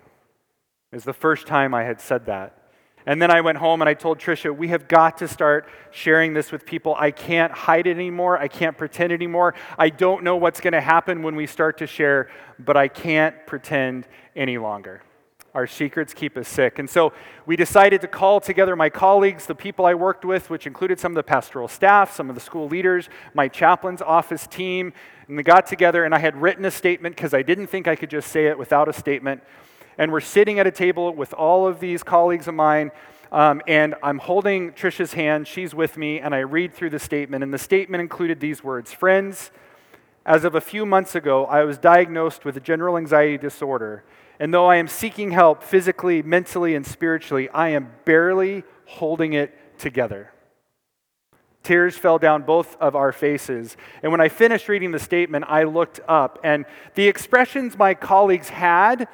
It 0.93 0.97
was 0.97 1.05
the 1.05 1.13
first 1.13 1.47
time 1.47 1.75
I 1.75 1.85
had 1.85 2.01
said 2.01 2.27
that. 2.27 2.59
And 3.07 3.21
then 3.21 3.31
I 3.31 3.43
went 3.43 3.59
home 3.59 3.83
and 3.83 3.89
I 3.89 3.95
told 3.95 4.19
Trisha, 4.19 4.55
we 4.57 4.69
have 4.69 4.89
got 4.89 5.19
to 5.19 5.29
start 5.29 5.69
sharing 5.91 6.33
this 6.33 6.51
with 6.51 6.65
people. 6.65 6.97
I 6.99 7.11
can't 7.11 7.53
hide 7.53 7.87
it 7.87 7.91
anymore. 7.91 8.39
I 8.39 8.49
can't 8.49 8.79
pretend 8.79 9.13
anymore. 9.13 9.55
I 9.79 9.91
don't 9.91 10.25
know 10.25 10.37
what's 10.37 10.61
going 10.61 10.73
to 10.73 10.81
happen 10.81 11.23
when 11.23 11.37
we 11.37 11.47
start 11.47 11.79
to 11.79 11.87
share, 11.87 12.31
but 12.59 12.79
I 12.79 12.89
can't 12.89 13.35
pretend 13.47 14.09
any 14.35 14.57
longer. 14.57 15.03
Our 15.55 15.69
secrets 15.69 16.13
keep 16.13 16.37
us 16.37 16.49
sick. 16.49 16.81
And 16.81 16.91
so 16.91 17.13
we 17.47 17.55
decided 17.55 18.01
to 18.01 18.09
call 18.09 18.41
together 18.41 18.75
my 18.75 18.91
colleagues, 18.91 19.47
the 19.47 19.55
people 19.55 19.87
I 19.87 19.95
worked 19.95 20.25
with, 20.25 20.51
which 20.51 20.67
included 20.67 20.99
some 20.99 21.13
of 21.13 21.17
the 21.17 21.23
pastoral 21.23 21.69
staff, 21.69 22.13
some 22.13 22.29
of 22.29 22.35
the 22.35 22.41
school 22.41 22.67
leaders, 22.67 23.09
my 23.35 23.47
chaplain's 23.47 24.03
office 24.03 24.49
team. 24.49 24.93
And 25.29 25.37
we 25.37 25.45
got 25.45 25.67
together, 25.67 26.05
and 26.05 26.13
I 26.13 26.19
had 26.19 26.37
written 26.37 26.65
a 26.65 26.73
statement 26.73 27.15
because 27.15 27.33
I 27.35 27.43
didn't 27.43 27.69
think 27.69 27.87
I 27.87 27.95
could 27.95 28.11
just 28.11 28.33
say 28.33 28.47
it 28.47 28.59
without 28.59 28.89
a 28.89 28.93
statement. 28.93 29.45
And 29.97 30.11
we're 30.11 30.21
sitting 30.21 30.59
at 30.59 30.67
a 30.67 30.73
table 30.73 31.15
with 31.15 31.33
all 31.33 31.69
of 31.69 31.79
these 31.79 32.03
colleagues 32.03 32.49
of 32.49 32.55
mine, 32.55 32.91
um, 33.31 33.63
and 33.69 33.95
I'm 34.03 34.19
holding 34.19 34.73
Trisha's 34.73 35.13
hand. 35.13 35.47
She's 35.47 35.73
with 35.73 35.97
me, 35.97 36.19
and 36.19 36.35
I 36.35 36.41
read 36.41 36.75
through 36.75 36.91
the 36.91 36.99
statement. 36.99 37.45
And 37.45 37.55
the 37.55 37.59
statement 37.59 38.01
included 38.01 38.41
these 38.41 38.65
words 38.65 38.93
Friends, 38.93 39.53
as 40.27 40.43
of 40.43 40.57
a 40.57 40.61
few 40.61 40.85
months 40.85 41.15
ago, 41.15 41.47
I 41.47 41.63
was 41.63 41.79
diagnosed 41.79 42.45
with 42.45 42.57
a 42.57 42.61
general 42.61 42.97
anxiety 42.97 43.39
disorder 43.39 44.03
and 44.39 44.53
though 44.53 44.67
I 44.67 44.77
am 44.77 44.89
seeking 44.89 45.31
help 45.31 45.63
physically, 45.63 46.23
mentally, 46.23 46.75
and 46.75 46.87
spiritually, 46.87 47.49
I 47.51 47.71
am 47.71 47.93
barely 48.05 48.65
holding 48.87 49.33
it 49.33 49.79
together. 49.79 50.31
Tears 51.63 51.97
fell 51.97 52.19
down 52.19 52.43
both 52.43 52.77
of 52.77 52.95
our 52.95 53.11
faces. 53.11 53.77
And 54.03 54.13
when 54.13 54.21
I 54.21 54.29
finished 54.29 54.69
reading 54.69 54.91
the 54.91 54.99
statement, 54.99 55.47
I 55.49 55.65
looked 55.65 56.01
up, 56.07 56.39
and 56.45 56.67
the 56.95 57.09
expressions 57.09 57.79
my 57.79 57.95
colleagues 57.95 58.51
had 58.51 59.09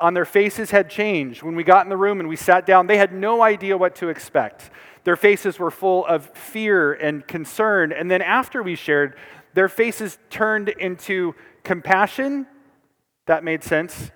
on 0.00 0.14
their 0.14 0.24
faces 0.24 0.70
had 0.70 0.88
changed. 0.88 1.42
When 1.42 1.56
we 1.56 1.64
got 1.64 1.84
in 1.84 1.90
the 1.90 1.96
room 1.96 2.20
and 2.20 2.28
we 2.28 2.36
sat 2.36 2.66
down, 2.66 2.86
they 2.86 2.96
had 2.96 3.12
no 3.12 3.42
idea 3.42 3.76
what 3.76 3.96
to 3.96 4.08
expect. 4.08 4.70
Their 5.04 5.16
faces 5.16 5.58
were 5.58 5.70
full 5.70 6.06
of 6.06 6.26
fear 6.36 6.92
and 6.92 7.26
concern. 7.26 7.92
And 7.92 8.10
then 8.10 8.22
after 8.22 8.62
we 8.62 8.74
shared, 8.74 9.16
their 9.54 9.68
faces 9.68 10.18
turned 10.30 10.68
into 10.68 11.34
compassion. 11.62 12.46
That 13.26 13.44
made 13.44 13.62
sense. 13.62 14.10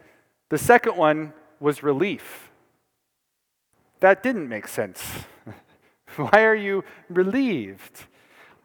The 0.51 0.59
second 0.59 0.97
one 0.97 1.33
was 1.61 1.83
relief. 1.83 2.51
That 4.01 4.23
didn't 4.23 4.49
make 4.49 4.69
sense. 4.69 5.03
Why 6.17 6.45
are 6.45 6.55
you 6.55 6.85
relieved? 7.09 8.07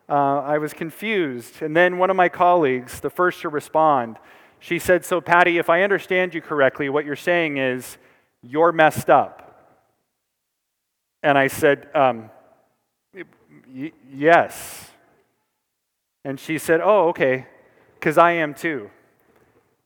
Uh, 0.08 0.42
I 0.42 0.58
was 0.58 0.74
confused. 0.74 1.62
And 1.62 1.76
then 1.76 1.98
one 1.98 2.10
of 2.10 2.16
my 2.16 2.30
colleagues, 2.30 3.00
the 3.00 3.10
first 3.10 3.42
to 3.42 3.50
respond, 3.50 4.18
she 4.60 4.80
said, 4.80 5.04
So, 5.04 5.20
Paddy, 5.20 5.58
if 5.58 5.70
I 5.70 5.84
understand 5.84 6.34
you 6.34 6.42
correctly, 6.42 6.90
what 6.90 7.06
you're 7.06 7.16
saying 7.16 7.58
is 7.58 7.98
you're 8.42 8.72
messed 8.72 9.10
up. 9.10 9.40
And 11.22 11.38
I 11.38 11.48
said, 11.48 11.88
um, 11.96 12.30
Yes. 14.14 14.92
And 16.24 16.40
she 16.40 16.58
said, 16.58 16.80
Oh, 16.82 17.10
okay, 17.10 17.48
because 17.96 18.18
I 18.18 18.34
am 18.34 18.54
too. 18.54 18.90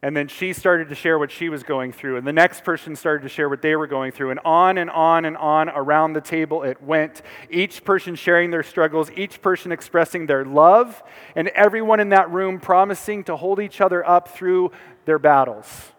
And 0.03 0.15
then 0.15 0.27
she 0.27 0.53
started 0.53 0.89
to 0.89 0.95
share 0.95 1.17
what 1.17 1.31
she 1.31 1.49
was 1.49 1.63
going 1.63 1.91
through. 1.91 2.17
And 2.17 2.27
the 2.27 2.33
next 2.33 2.63
person 2.63 2.95
started 2.95 3.23
to 3.23 3.29
share 3.29 3.49
what 3.49 3.63
they 3.63 3.75
were 3.75 3.87
going 3.87 4.11
through. 4.11 4.29
And 4.29 4.39
on 4.45 4.77
and 4.77 4.91
on 4.91 5.25
and 5.25 5.35
on 5.37 5.69
around 5.69 6.13
the 6.13 6.21
table 6.21 6.61
it 6.61 6.81
went. 6.83 7.23
Each 7.49 7.83
person 7.83 8.13
sharing 8.13 8.51
their 8.51 8.61
struggles, 8.61 9.09
each 9.15 9.41
person 9.41 9.71
expressing 9.71 10.27
their 10.27 10.45
love, 10.45 11.01
and 11.35 11.47
everyone 11.49 11.99
in 11.99 12.09
that 12.09 12.29
room 12.29 12.59
promising 12.59 13.23
to 13.23 13.35
hold 13.35 13.59
each 13.59 13.81
other 13.81 14.07
up 14.07 14.27
through 14.27 14.71
their 15.05 15.17
battles. 15.17 15.93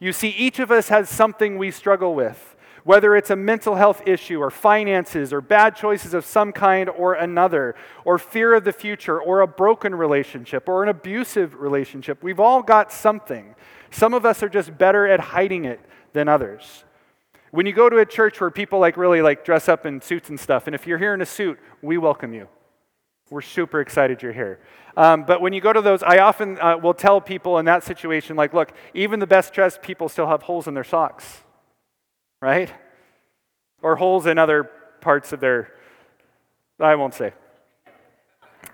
You 0.00 0.12
see, 0.12 0.30
each 0.30 0.58
of 0.58 0.72
us 0.72 0.88
has 0.88 1.08
something 1.08 1.58
we 1.58 1.70
struggle 1.70 2.14
with. 2.14 2.56
Whether 2.88 3.14
it's 3.14 3.28
a 3.28 3.36
mental 3.36 3.74
health 3.74 4.00
issue 4.06 4.40
or 4.40 4.50
finances 4.50 5.30
or 5.30 5.42
bad 5.42 5.76
choices 5.76 6.14
of 6.14 6.24
some 6.24 6.52
kind 6.52 6.88
or 6.88 7.12
another, 7.12 7.74
or 8.02 8.16
fear 8.16 8.54
of 8.54 8.64
the 8.64 8.72
future 8.72 9.20
or 9.20 9.42
a 9.42 9.46
broken 9.46 9.94
relationship 9.94 10.66
or 10.70 10.82
an 10.82 10.88
abusive 10.88 11.54
relationship. 11.60 12.22
We've 12.22 12.40
all 12.40 12.62
got 12.62 12.90
something. 12.90 13.54
Some 13.90 14.14
of 14.14 14.24
us 14.24 14.42
are 14.42 14.48
just 14.48 14.78
better 14.78 15.06
at 15.06 15.20
hiding 15.20 15.66
it 15.66 15.80
than 16.14 16.30
others. 16.30 16.84
When 17.50 17.66
you 17.66 17.74
go 17.74 17.90
to 17.90 17.98
a 17.98 18.06
church 18.06 18.40
where 18.40 18.50
people 18.50 18.78
like 18.78 18.96
really 18.96 19.20
like 19.20 19.44
dress 19.44 19.68
up 19.68 19.84
in 19.84 20.00
suits 20.00 20.30
and 20.30 20.40
stuff, 20.40 20.66
and 20.66 20.74
if 20.74 20.86
you're 20.86 20.96
here 20.96 21.12
in 21.12 21.20
a 21.20 21.26
suit, 21.26 21.58
we 21.82 21.98
welcome 21.98 22.32
you. 22.32 22.48
We're 23.28 23.42
super 23.42 23.82
excited 23.82 24.22
you're 24.22 24.32
here. 24.32 24.60
Um, 24.96 25.24
but 25.24 25.42
when 25.42 25.52
you 25.52 25.60
go 25.60 25.74
to 25.74 25.82
those, 25.82 26.02
I 26.02 26.20
often 26.20 26.58
uh, 26.58 26.78
will 26.78 26.94
tell 26.94 27.20
people 27.20 27.58
in 27.58 27.66
that 27.66 27.84
situation, 27.84 28.34
like, 28.34 28.54
look, 28.54 28.72
even 28.94 29.20
the 29.20 29.26
best 29.26 29.52
dressed 29.52 29.82
people 29.82 30.08
still 30.08 30.28
have 30.28 30.44
holes 30.44 30.66
in 30.66 30.72
their 30.72 30.84
socks, 30.84 31.44
right? 32.40 32.72
Or 33.82 33.96
holes 33.96 34.26
in 34.26 34.38
other 34.38 34.64
parts 35.00 35.32
of 35.32 35.40
their, 35.40 35.72
I 36.78 36.94
won't 36.94 37.14
say. 37.14 37.32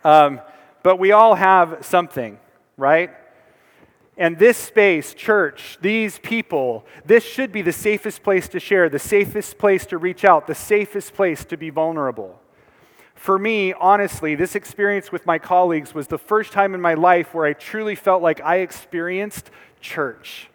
Um, 0.03 0.40
but 0.83 0.98
we 0.98 1.12
all 1.12 1.35
have 1.35 1.79
something, 1.85 2.38
right? 2.77 3.11
And 4.16 4.38
this 4.38 4.57
space, 4.57 5.12
church, 5.12 5.79
these 5.81 6.18
people, 6.18 6.87
this 7.05 7.24
should 7.24 7.50
be 7.50 7.62
the 7.62 7.72
safest 7.72 8.22
place 8.22 8.48
to 8.48 8.61
share, 8.61 8.88
the 8.88 8.98
safest 8.98 9.59
place 9.59 9.87
to 9.87 9.98
reach 9.98 10.24
out, 10.24 10.46
the 10.46 10.55
safest 10.55 11.14
place 11.14 11.44
to 11.46 11.57
be 11.57 11.70
vulnerable. 11.70 12.40
For 13.14 13.38
me, 13.38 13.72
honestly, 13.72 14.35
this 14.35 14.55
experience 14.55 15.11
with 15.11 15.27
my 15.27 15.38
colleagues 15.38 15.94
was 15.94 16.07
the 16.09 16.18
first 16.18 16.53
time 16.53 16.74
in 16.74 16.81
my 16.81 16.94
life 16.94 17.35
where 17.35 17.46
I 17.46 17.55
truly 17.55 17.94
felt 17.94 18.22
like 18.22 18.40
I 18.40 18.57
experienced 18.57 19.50
church 19.81 20.48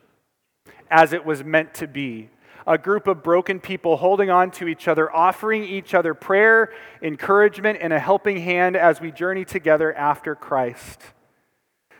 as 0.89 1.11
it 1.11 1.25
was 1.25 1.43
meant 1.43 1.73
to 1.75 1.87
be. 1.87 2.29
A 2.69 2.77
group 2.77 3.07
of 3.07 3.23
broken 3.23 3.59
people 3.59 3.97
holding 3.97 4.29
on 4.29 4.51
to 4.51 4.67
each 4.67 4.87
other, 4.87 5.11
offering 5.13 5.63
each 5.63 5.95
other 5.95 6.13
prayer, 6.13 6.71
encouragement, 7.01 7.79
and 7.81 7.91
a 7.91 7.97
helping 7.97 8.37
hand 8.37 8.77
as 8.77 9.01
we 9.01 9.11
journey 9.11 9.43
together 9.43 9.91
after 9.95 10.35
Christ. 10.35 11.01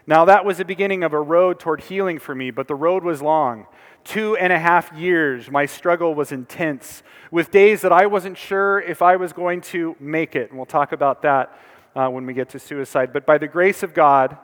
Now, 0.06 0.26
that 0.26 0.46
was 0.46 0.60
the 0.60 0.66
beginning 0.66 1.04
of 1.04 1.12
a 1.12 1.20
road 1.20 1.60
toward 1.60 1.82
healing 1.82 2.20
for 2.20 2.36
me, 2.36 2.52
but 2.52 2.68
the 2.68 2.76
road 2.76 3.04
was 3.04 3.20
long. 3.20 3.66
Two 4.04 4.38
and 4.38 4.54
a 4.54 4.60
half 4.60 4.94
years, 4.94 5.50
my 5.50 5.66
struggle 5.66 6.14
was 6.14 6.32
intense, 6.32 7.02
with 7.32 7.50
days 7.50 7.82
that 7.82 7.92
I 7.92 8.06
wasn't 8.06 8.38
sure 8.38 8.80
if 8.80 9.02
I 9.02 9.16
was 9.16 9.34
going 9.34 9.62
to 9.62 9.96
make 10.00 10.36
it. 10.36 10.50
And 10.50 10.58
we'll 10.58 10.68
talk 10.68 10.92
about 10.92 11.24
that 11.24 11.60
uh, 11.96 12.10
when 12.10 12.28
we 12.28 12.34
get 12.34 12.50
to 12.50 12.60
suicide. 12.60 13.12
But 13.12 13.26
by 13.26 13.40
the 13.40 13.48
grace 13.48 13.82
of 13.82 13.96
God, 13.96 14.38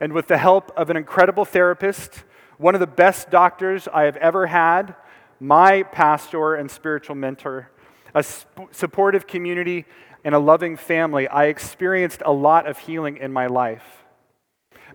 and 0.00 0.12
with 0.12 0.28
the 0.28 0.38
help 0.38 0.70
of 0.76 0.88
an 0.88 0.96
incredible 0.96 1.44
therapist, 1.44 2.22
one 2.58 2.74
of 2.74 2.80
the 2.80 2.86
best 2.86 3.28
doctors 3.30 3.88
I 3.92 4.04
have 4.04 4.16
ever 4.18 4.46
had, 4.46 4.94
my 5.40 5.82
pastor 5.82 6.54
and 6.54 6.70
spiritual 6.70 7.16
mentor, 7.16 7.70
a 8.14 8.22
sp- 8.22 8.70
supportive 8.72 9.26
community, 9.26 9.84
and 10.24 10.34
a 10.34 10.38
loving 10.38 10.76
family, 10.76 11.28
I 11.28 11.46
experienced 11.46 12.22
a 12.24 12.32
lot 12.32 12.66
of 12.66 12.78
healing 12.78 13.18
in 13.18 13.32
my 13.32 13.46
life. 13.46 14.04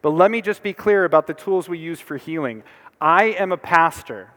But 0.01 0.11
let 0.11 0.31
me 0.31 0.41
just 0.41 0.63
be 0.63 0.73
clear 0.73 1.05
about 1.05 1.27
the 1.27 1.33
tools 1.33 1.69
we 1.69 1.77
use 1.77 1.99
for 1.99 2.17
healing. 2.17 2.63
I 2.99 3.25
am 3.25 3.51
a 3.51 3.57
pastor, 3.57 4.31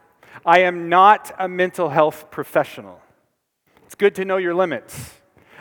I 0.45 0.59
am 0.59 0.89
not 0.89 1.33
a 1.39 1.47
mental 1.47 1.89
health 1.89 2.29
professional. 2.31 3.01
It's 3.85 3.95
good 3.95 4.15
to 4.15 4.25
know 4.25 4.37
your 4.37 4.55
limits. 4.55 5.13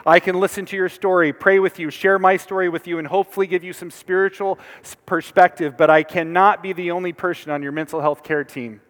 I 0.05 0.19
can 0.19 0.41
listen 0.41 0.67
to 0.67 0.77
your 0.77 0.89
story, 0.89 1.33
pray 1.33 1.61
with 1.61 1.79
you, 1.79 1.91
share 1.91 2.19
my 2.19 2.37
story 2.37 2.69
with 2.69 2.89
you, 2.89 2.99
and 2.99 3.07
hopefully 3.07 3.47
give 3.47 3.63
you 3.63 3.73
some 3.73 3.91
spiritual 3.91 4.59
perspective, 5.07 5.77
but 5.77 5.91
I 5.91 6.03
cannot 6.03 6.63
be 6.63 6.73
the 6.73 6.91
only 6.91 7.13
person 7.13 7.53
on 7.53 7.63
your 7.63 7.73
mental 7.73 8.01
health 8.01 8.25
care 8.25 8.43
team. 8.43 8.81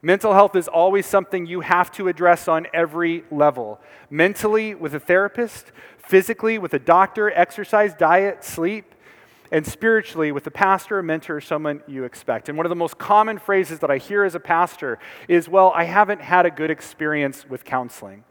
Mental 0.00 0.32
health 0.32 0.54
is 0.54 0.68
always 0.68 1.06
something 1.06 1.46
you 1.46 1.60
have 1.60 1.90
to 1.92 2.08
address 2.08 2.46
on 2.46 2.66
every 2.72 3.24
level 3.30 3.80
mentally, 4.10 4.74
with 4.74 4.94
a 4.94 5.00
therapist, 5.00 5.72
physically, 5.98 6.58
with 6.58 6.72
a 6.72 6.78
doctor, 6.78 7.30
exercise, 7.32 7.94
diet, 7.94 8.44
sleep 8.44 8.94
and 9.50 9.66
spiritually 9.66 10.32
with 10.32 10.46
a 10.46 10.50
pastor, 10.50 10.98
a 10.98 11.02
mentor, 11.02 11.40
someone 11.40 11.82
you 11.86 12.04
expect. 12.04 12.48
And 12.48 12.56
one 12.56 12.66
of 12.66 12.70
the 12.70 12.76
most 12.76 12.98
common 12.98 13.38
phrases 13.38 13.78
that 13.80 13.90
I 13.90 13.98
hear 13.98 14.24
as 14.24 14.34
a 14.34 14.40
pastor 14.40 14.98
is, 15.26 15.48
Well, 15.48 15.72
I 15.74 15.84
haven't 15.84 16.20
had 16.20 16.46
a 16.46 16.50
good 16.50 16.70
experience 16.70 17.48
with 17.48 17.64
counseling. 17.64 18.24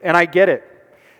And 0.00 0.16
I 0.16 0.24
get 0.24 0.48
it, 0.48 0.64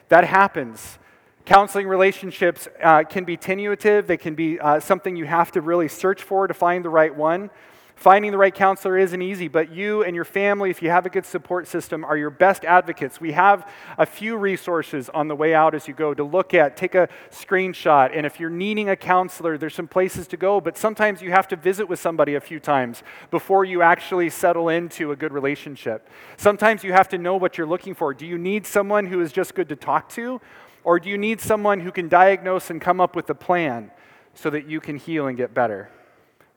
that 0.08 0.24
happens. 0.24 0.98
Counseling 1.44 1.88
relationships 1.88 2.68
uh, 2.80 3.02
can 3.02 3.24
be 3.24 3.36
tenuative, 3.36 4.06
they 4.06 4.16
can 4.16 4.34
be 4.36 4.60
uh, 4.60 4.78
something 4.78 5.16
you 5.16 5.24
have 5.24 5.50
to 5.52 5.60
really 5.60 5.88
search 5.88 6.22
for 6.22 6.46
to 6.46 6.54
find 6.54 6.84
the 6.84 6.88
right 6.88 7.14
one. 7.14 7.50
Finding 7.94 8.32
the 8.32 8.38
right 8.38 8.54
counselor 8.54 8.98
isn't 8.98 9.22
easy, 9.22 9.48
but 9.48 9.70
you 9.70 10.02
and 10.02 10.14
your 10.14 10.24
family, 10.24 10.70
if 10.70 10.82
you 10.82 10.90
have 10.90 11.06
a 11.06 11.10
good 11.10 11.24
support 11.24 11.68
system, 11.68 12.04
are 12.04 12.16
your 12.16 12.30
best 12.30 12.64
advocates. 12.64 13.20
We 13.20 13.32
have 13.32 13.70
a 13.96 14.06
few 14.06 14.36
resources 14.36 15.08
on 15.10 15.28
the 15.28 15.36
way 15.36 15.54
out 15.54 15.74
as 15.74 15.86
you 15.86 15.94
go 15.94 16.12
to 16.14 16.24
look 16.24 16.54
at, 16.54 16.76
take 16.76 16.94
a 16.94 17.08
screenshot, 17.30 18.10
and 18.12 18.26
if 18.26 18.40
you're 18.40 18.50
needing 18.50 18.88
a 18.88 18.96
counselor, 18.96 19.56
there's 19.56 19.74
some 19.74 19.86
places 19.86 20.26
to 20.28 20.36
go, 20.36 20.60
but 20.60 20.76
sometimes 20.76 21.22
you 21.22 21.30
have 21.30 21.46
to 21.48 21.56
visit 21.56 21.88
with 21.88 22.00
somebody 22.00 22.34
a 22.34 22.40
few 22.40 22.58
times 22.58 23.02
before 23.30 23.64
you 23.64 23.82
actually 23.82 24.30
settle 24.30 24.68
into 24.68 25.12
a 25.12 25.16
good 25.16 25.32
relationship. 25.32 26.08
Sometimes 26.36 26.82
you 26.82 26.92
have 26.92 27.08
to 27.10 27.18
know 27.18 27.36
what 27.36 27.56
you're 27.56 27.66
looking 27.66 27.94
for. 27.94 28.14
Do 28.14 28.26
you 28.26 28.38
need 28.38 28.66
someone 28.66 29.06
who 29.06 29.20
is 29.20 29.32
just 29.32 29.54
good 29.54 29.68
to 29.68 29.76
talk 29.76 30.08
to, 30.10 30.40
or 30.82 30.98
do 30.98 31.08
you 31.08 31.18
need 31.18 31.40
someone 31.40 31.78
who 31.78 31.92
can 31.92 32.08
diagnose 32.08 32.70
and 32.70 32.80
come 32.80 33.00
up 33.00 33.14
with 33.14 33.30
a 33.30 33.34
plan 33.34 33.90
so 34.34 34.50
that 34.50 34.66
you 34.66 34.80
can 34.80 34.96
heal 34.96 35.28
and 35.28 35.36
get 35.36 35.54
better? 35.54 35.88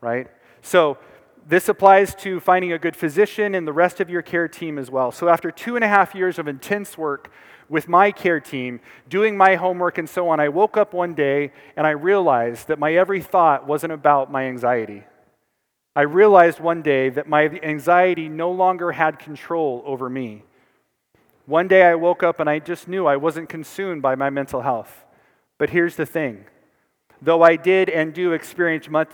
Right? 0.02 0.28
So, 0.62 0.98
this 1.48 1.70
applies 1.70 2.16
to 2.16 2.40
finding 2.40 2.74
a 2.74 2.80
good 2.80 2.96
physician 2.96 3.54
and 3.54 3.68
the 3.68 3.74
rest 3.74 4.00
of 4.00 4.10
your 4.10 4.22
care 4.22 4.48
team 4.48 4.80
as 4.80 4.90
well. 4.90 5.12
So, 5.12 5.30
after 5.30 5.52
two 5.52 5.76
and 5.76 5.84
a 5.84 5.88
half 5.88 6.16
years 6.16 6.40
of 6.40 6.48
intense 6.48 6.98
work 6.98 7.32
with 7.70 7.88
my 7.88 8.12
care 8.12 8.40
team, 8.40 8.80
doing 9.10 9.38
my 9.38 9.56
homework 9.56 9.98
and 9.98 10.10
so 10.10 10.30
on, 10.30 10.40
I 10.40 10.50
woke 10.50 10.76
up 10.76 10.94
one 10.94 11.14
day 11.14 11.52
and 11.76 11.86
I 11.86 11.92
realized 11.92 12.68
that 12.68 12.80
my 12.80 12.96
every 12.96 13.22
thought 13.22 13.68
wasn't 13.68 13.94
about 13.94 14.32
my 14.32 14.46
anxiety. 14.46 15.04
I 15.96 16.02
realized 16.02 16.60
one 16.60 16.82
day 16.82 17.10
that 17.10 17.28
my 17.28 17.44
anxiety 17.64 18.28
no 18.28 18.52
longer 18.52 18.92
had 18.92 19.20
control 19.20 19.82
over 19.86 20.10
me. 20.10 20.44
One 21.46 21.68
day 21.68 21.84
I 21.84 21.96
woke 21.96 22.24
up 22.24 22.40
and 22.40 22.50
I 22.50 22.60
just 22.60 22.88
knew 22.88 23.06
I 23.06 23.18
wasn't 23.18 23.50
consumed 23.50 24.02
by 24.02 24.16
my 24.16 24.30
mental 24.30 24.62
health. 24.62 25.06
But 25.58 25.70
here's 25.70 25.96
the 25.96 26.06
thing 26.06 26.46
Though 27.26 27.42
I 27.42 27.56
did 27.56 27.90
and 27.90 28.14
do 28.14 28.34
experience 28.34 28.88
much, 28.88 29.10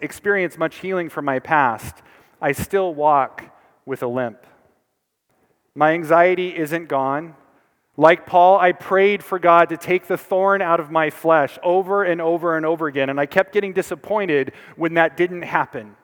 experience 0.00 0.58
much 0.58 0.78
healing 0.78 1.08
from 1.08 1.24
my 1.24 1.38
past, 1.38 1.94
I 2.40 2.50
still 2.50 2.92
walk 2.92 3.44
with 3.86 4.02
a 4.02 4.08
limp. 4.08 4.44
My 5.72 5.92
anxiety 5.92 6.56
isn't 6.56 6.88
gone. 6.88 7.36
Like 7.96 8.26
Paul, 8.26 8.58
I 8.58 8.72
prayed 8.72 9.22
for 9.22 9.38
God 9.38 9.68
to 9.68 9.76
take 9.76 10.08
the 10.08 10.18
thorn 10.18 10.60
out 10.60 10.80
of 10.80 10.90
my 10.90 11.08
flesh 11.08 11.56
over 11.62 12.02
and 12.02 12.20
over 12.20 12.56
and 12.56 12.66
over 12.66 12.88
again, 12.88 13.08
and 13.08 13.20
I 13.20 13.26
kept 13.26 13.52
getting 13.52 13.72
disappointed 13.72 14.50
when 14.74 14.94
that 14.94 15.16
didn't 15.16 15.42
happen. 15.42 15.94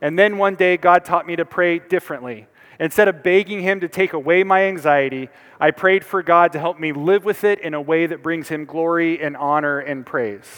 And 0.00 0.16
then 0.16 0.38
one 0.38 0.54
day, 0.54 0.76
God 0.76 1.04
taught 1.04 1.26
me 1.26 1.34
to 1.34 1.44
pray 1.44 1.80
differently. 1.80 2.46
Instead 2.80 3.08
of 3.08 3.22
begging 3.22 3.60
Him 3.60 3.80
to 3.80 3.88
take 3.88 4.14
away 4.14 4.42
my 4.42 4.64
anxiety, 4.64 5.28
I 5.60 5.70
prayed 5.70 6.02
for 6.02 6.22
God 6.22 6.52
to 6.52 6.58
help 6.58 6.80
me 6.80 6.92
live 6.92 7.26
with 7.26 7.44
it 7.44 7.60
in 7.60 7.74
a 7.74 7.80
way 7.80 8.06
that 8.06 8.22
brings 8.22 8.48
Him 8.48 8.64
glory 8.64 9.20
and 9.20 9.36
honor 9.36 9.78
and 9.78 10.04
praise. 10.04 10.48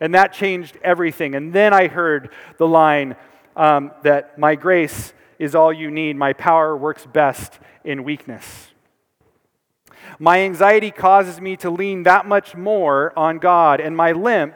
And 0.00 0.14
that 0.14 0.32
changed 0.32 0.78
everything. 0.82 1.34
And 1.34 1.52
then 1.52 1.74
I 1.74 1.88
heard 1.88 2.30
the 2.56 2.68
line 2.68 3.16
um, 3.56 3.90
that 4.04 4.38
my 4.38 4.54
grace 4.54 5.12
is 5.40 5.56
all 5.56 5.72
you 5.72 5.90
need, 5.90 6.16
my 6.16 6.32
power 6.32 6.76
works 6.76 7.04
best 7.04 7.58
in 7.82 8.04
weakness. 8.04 8.68
My 10.20 10.40
anxiety 10.40 10.92
causes 10.92 11.40
me 11.40 11.56
to 11.56 11.70
lean 11.70 12.04
that 12.04 12.26
much 12.26 12.54
more 12.54 13.12
on 13.18 13.38
God, 13.38 13.80
and 13.80 13.96
my 13.96 14.12
limp 14.12 14.54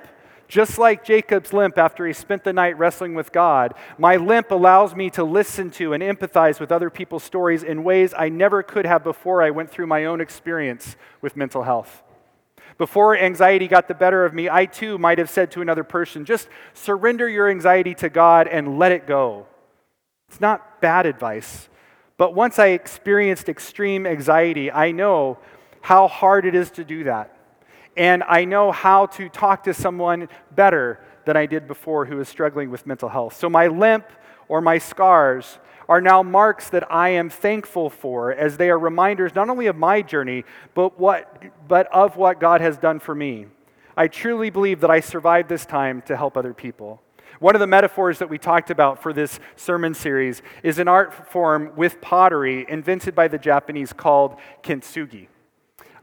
just 0.54 0.78
like 0.78 1.04
Jacob's 1.04 1.52
limp 1.52 1.76
after 1.78 2.06
he 2.06 2.12
spent 2.12 2.44
the 2.44 2.52
night 2.52 2.78
wrestling 2.78 3.16
with 3.16 3.32
God, 3.32 3.74
my 3.98 4.14
limp 4.14 4.52
allows 4.52 4.94
me 4.94 5.10
to 5.10 5.24
listen 5.24 5.68
to 5.72 5.92
and 5.92 6.00
empathize 6.00 6.60
with 6.60 6.70
other 6.70 6.90
people's 6.90 7.24
stories 7.24 7.64
in 7.64 7.82
ways 7.82 8.14
I 8.16 8.28
never 8.28 8.62
could 8.62 8.86
have 8.86 9.02
before 9.02 9.42
I 9.42 9.50
went 9.50 9.68
through 9.68 9.88
my 9.88 10.04
own 10.04 10.20
experience 10.20 10.94
with 11.20 11.34
mental 11.34 11.64
health. 11.64 12.04
Before 12.78 13.18
anxiety 13.18 13.66
got 13.66 13.88
the 13.88 13.94
better 13.94 14.24
of 14.24 14.32
me, 14.32 14.48
I 14.48 14.66
too 14.66 14.96
might 14.96 15.18
have 15.18 15.28
said 15.28 15.50
to 15.50 15.60
another 15.60 15.82
person, 15.82 16.24
just 16.24 16.48
surrender 16.72 17.28
your 17.28 17.50
anxiety 17.50 17.96
to 17.96 18.08
God 18.08 18.46
and 18.46 18.78
let 18.78 18.92
it 18.92 19.08
go. 19.08 19.48
It's 20.28 20.40
not 20.40 20.80
bad 20.80 21.04
advice. 21.04 21.68
But 22.16 22.36
once 22.36 22.60
I 22.60 22.68
experienced 22.68 23.48
extreme 23.48 24.06
anxiety, 24.06 24.70
I 24.70 24.92
know 24.92 25.38
how 25.80 26.06
hard 26.06 26.46
it 26.46 26.54
is 26.54 26.70
to 26.70 26.84
do 26.84 27.02
that 27.02 27.33
and 27.96 28.22
I 28.24 28.44
know 28.44 28.72
how 28.72 29.06
to 29.06 29.28
talk 29.28 29.64
to 29.64 29.74
someone 29.74 30.28
better 30.54 31.00
than 31.24 31.36
I 31.36 31.46
did 31.46 31.66
before 31.66 32.04
who 32.04 32.20
is 32.20 32.28
struggling 32.28 32.70
with 32.70 32.86
mental 32.86 33.08
health. 33.08 33.36
So 33.36 33.48
my 33.48 33.68
limp 33.68 34.06
or 34.48 34.60
my 34.60 34.78
scars 34.78 35.58
are 35.88 36.00
now 36.00 36.22
marks 36.22 36.70
that 36.70 36.90
I 36.90 37.10
am 37.10 37.28
thankful 37.30 37.90
for 37.90 38.32
as 38.32 38.56
they 38.56 38.70
are 38.70 38.78
reminders 38.78 39.34
not 39.34 39.50
only 39.50 39.66
of 39.66 39.76
my 39.76 40.02
journey, 40.02 40.44
but, 40.74 40.98
what, 40.98 41.42
but 41.68 41.92
of 41.92 42.16
what 42.16 42.40
God 42.40 42.60
has 42.60 42.78
done 42.78 43.00
for 43.00 43.14
me. 43.14 43.46
I 43.96 44.08
truly 44.08 44.50
believe 44.50 44.80
that 44.80 44.90
I 44.90 45.00
survived 45.00 45.48
this 45.48 45.66
time 45.66 46.02
to 46.02 46.16
help 46.16 46.36
other 46.36 46.54
people. 46.54 47.00
One 47.38 47.54
of 47.54 47.60
the 47.60 47.66
metaphors 47.66 48.18
that 48.18 48.28
we 48.28 48.38
talked 48.38 48.70
about 48.70 49.02
for 49.02 49.12
this 49.12 49.38
sermon 49.56 49.94
series 49.94 50.40
is 50.62 50.78
an 50.78 50.88
art 50.88 51.30
form 51.30 51.72
with 51.76 52.00
pottery 52.00 52.64
invented 52.68 53.14
by 53.14 53.28
the 53.28 53.38
Japanese 53.38 53.92
called 53.92 54.36
kintsugi. 54.62 55.28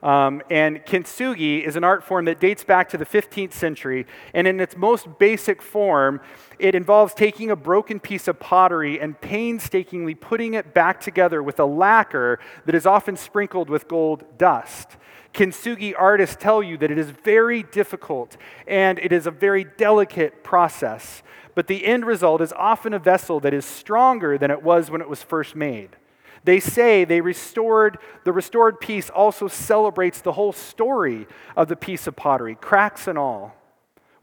Um, 0.04 0.42
and 0.50 0.84
kintsugi 0.84 1.64
is 1.64 1.76
an 1.76 1.84
art 1.84 2.04
form 2.04 2.26
that 2.26 2.40
dates 2.40 2.64
back 2.64 2.90
to 2.90 2.98
the 2.98 3.06
15th 3.06 3.54
century, 3.54 4.08
and 4.34 4.48
in 4.48 4.60
its 4.60 4.76
most 4.76 5.08
basic 5.20 5.62
form, 5.62 6.22
it 6.58 6.74
involves 6.74 7.14
taking 7.14 7.52
a 7.52 7.56
broken 7.56 8.00
piece 8.00 8.28
of 8.28 8.40
pottery 8.40 9.00
and 9.00 9.20
painstakingly 9.22 10.16
putting 10.16 10.56
it 10.56 10.74
back 10.74 11.00
together 11.00 11.44
with 11.44 11.60
a 11.60 11.66
lacquer 11.66 12.40
that 12.66 12.74
is 12.74 12.88
often 12.88 13.16
sprinkled 13.16 13.70
with 13.70 13.88
gold 13.88 14.24
dust. 14.40 14.98
Kintsugi 15.34 15.94
artists 15.98 16.36
tell 16.40 16.62
you 16.62 16.78
that 16.78 16.92
it 16.92 16.98
is 16.98 17.12
very 17.12 17.64
difficult 17.64 18.38
and 18.68 19.00
it 19.00 19.12
is 19.12 19.28
a 19.28 19.32
very 19.32 19.64
delicate 19.64 20.44
process, 20.44 21.22
but 21.54 21.68
the 21.68 21.86
end 21.86 22.06
result 22.06 22.42
is 22.42 22.52
often 22.54 22.94
a 22.94 23.00
vessel 23.00 23.40
that 23.40 23.54
is 23.54 23.66
stronger 23.66 24.38
than 24.38 24.52
it 24.52 24.64
was 24.64 24.90
when 24.90 25.00
it 25.00 25.08
was 25.08 25.22
first 25.22 25.56
made. 25.56 25.96
They 26.44 26.60
say 26.60 27.06
they 27.06 27.22
restored, 27.22 28.00
the 28.24 28.34
restored 28.34 28.80
piece 28.80 29.10
also 29.10 29.48
celebrates 29.48 30.22
the 30.22 30.32
whole 30.34 30.54
story 30.54 31.28
of 31.56 31.68
the 31.68 31.76
piece 31.76 32.08
of 32.08 32.16
pottery, 32.16 32.56
cracks 32.56 33.08
and 33.08 33.18
all. 33.18 33.56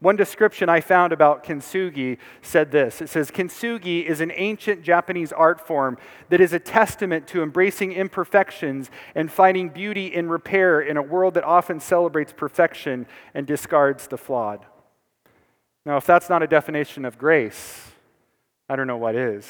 One 0.01 0.15
description 0.15 0.69
I 0.69 0.79
found 0.79 1.11
about 1.11 1.43
kintsugi 1.43 2.19
said 2.41 2.71
this 2.71 3.01
It 3.01 3.09
says, 3.09 3.31
Kintsugi 3.31 4.05
is 4.05 4.21
an 4.21 4.31
ancient 4.33 4.81
Japanese 4.81 5.33
art 5.33 5.65
form 5.65 5.97
that 6.29 6.39
is 6.39 6.53
a 6.53 6.59
testament 6.59 7.27
to 7.27 7.43
embracing 7.43 7.91
imperfections 7.91 8.89
and 9.13 9.29
finding 9.29 9.69
beauty 9.69 10.07
in 10.07 10.29
repair 10.29 10.79
in 10.79 10.95
a 10.95 11.01
world 11.01 11.33
that 11.33 11.43
often 11.43 11.81
celebrates 11.81 12.33
perfection 12.33 13.07
and 13.33 13.45
discards 13.45 14.07
the 14.07 14.17
flawed. 14.17 14.65
Now, 15.85 15.97
if 15.97 16.05
that's 16.05 16.29
not 16.29 16.43
a 16.43 16.47
definition 16.47 17.03
of 17.03 17.17
grace, 17.17 17.91
I 18.69 18.75
don't 18.75 18.87
know 18.87 18.97
what 18.97 19.15
is. 19.15 19.49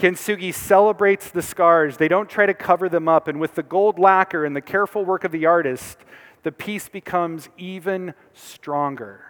Kintsugi 0.00 0.54
celebrates 0.54 1.30
the 1.30 1.42
scars. 1.42 1.98
They 1.98 2.08
don't 2.08 2.30
try 2.30 2.46
to 2.46 2.54
cover 2.54 2.88
them 2.88 3.06
up. 3.06 3.28
And 3.28 3.38
with 3.38 3.54
the 3.54 3.62
gold 3.62 3.98
lacquer 3.98 4.46
and 4.46 4.56
the 4.56 4.62
careful 4.62 5.04
work 5.04 5.24
of 5.24 5.30
the 5.30 5.44
artist, 5.44 5.98
the 6.42 6.50
piece 6.50 6.88
becomes 6.88 7.50
even 7.58 8.14
stronger. 8.32 9.26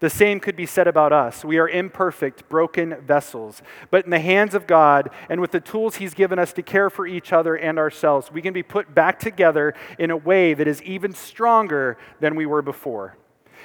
The 0.00 0.10
same 0.10 0.40
could 0.40 0.56
be 0.56 0.66
said 0.66 0.88
about 0.88 1.12
us. 1.12 1.44
We 1.44 1.58
are 1.58 1.68
imperfect, 1.68 2.48
broken 2.48 2.96
vessels. 3.06 3.62
But 3.92 4.04
in 4.04 4.10
the 4.10 4.18
hands 4.18 4.52
of 4.52 4.66
God 4.66 5.10
and 5.28 5.40
with 5.40 5.52
the 5.52 5.60
tools 5.60 5.96
He's 5.96 6.14
given 6.14 6.40
us 6.40 6.52
to 6.54 6.62
care 6.62 6.90
for 6.90 7.06
each 7.06 7.32
other 7.32 7.54
and 7.54 7.78
ourselves, 7.78 8.32
we 8.32 8.42
can 8.42 8.52
be 8.52 8.64
put 8.64 8.96
back 8.96 9.20
together 9.20 9.74
in 9.96 10.10
a 10.10 10.16
way 10.16 10.54
that 10.54 10.66
is 10.66 10.82
even 10.82 11.12
stronger 11.12 11.98
than 12.18 12.34
we 12.34 12.46
were 12.46 12.62
before. 12.62 13.16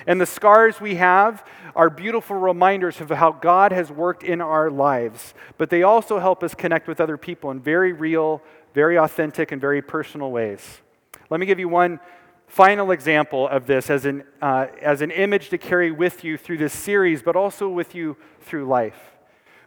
And 0.05 0.19
the 0.19 0.25
scars 0.25 0.81
we 0.81 0.95
have 0.95 1.45
are 1.75 1.89
beautiful 1.89 2.35
reminders 2.35 2.99
of 2.99 3.09
how 3.09 3.31
God 3.31 3.71
has 3.71 3.91
worked 3.91 4.23
in 4.23 4.41
our 4.41 4.69
lives, 4.69 5.33
but 5.57 5.69
they 5.69 5.83
also 5.83 6.19
help 6.19 6.43
us 6.43 6.53
connect 6.53 6.87
with 6.87 6.99
other 6.99 7.17
people 7.17 7.51
in 7.51 7.59
very 7.59 7.93
real, 7.93 8.41
very 8.73 8.97
authentic, 8.97 9.51
and 9.51 9.61
very 9.61 9.81
personal 9.81 10.31
ways. 10.31 10.81
Let 11.29 11.39
me 11.39 11.45
give 11.45 11.59
you 11.59 11.69
one 11.69 11.99
final 12.47 12.91
example 12.91 13.47
of 13.47 13.65
this 13.65 13.89
as 13.89 14.05
an, 14.05 14.23
uh, 14.41 14.67
as 14.81 15.01
an 15.01 15.09
image 15.09 15.49
to 15.49 15.57
carry 15.57 15.91
with 15.91 16.23
you 16.23 16.37
through 16.37 16.57
this 16.57 16.73
series, 16.73 17.23
but 17.23 17.35
also 17.35 17.69
with 17.69 17.95
you 17.95 18.17
through 18.41 18.65
life. 18.65 19.13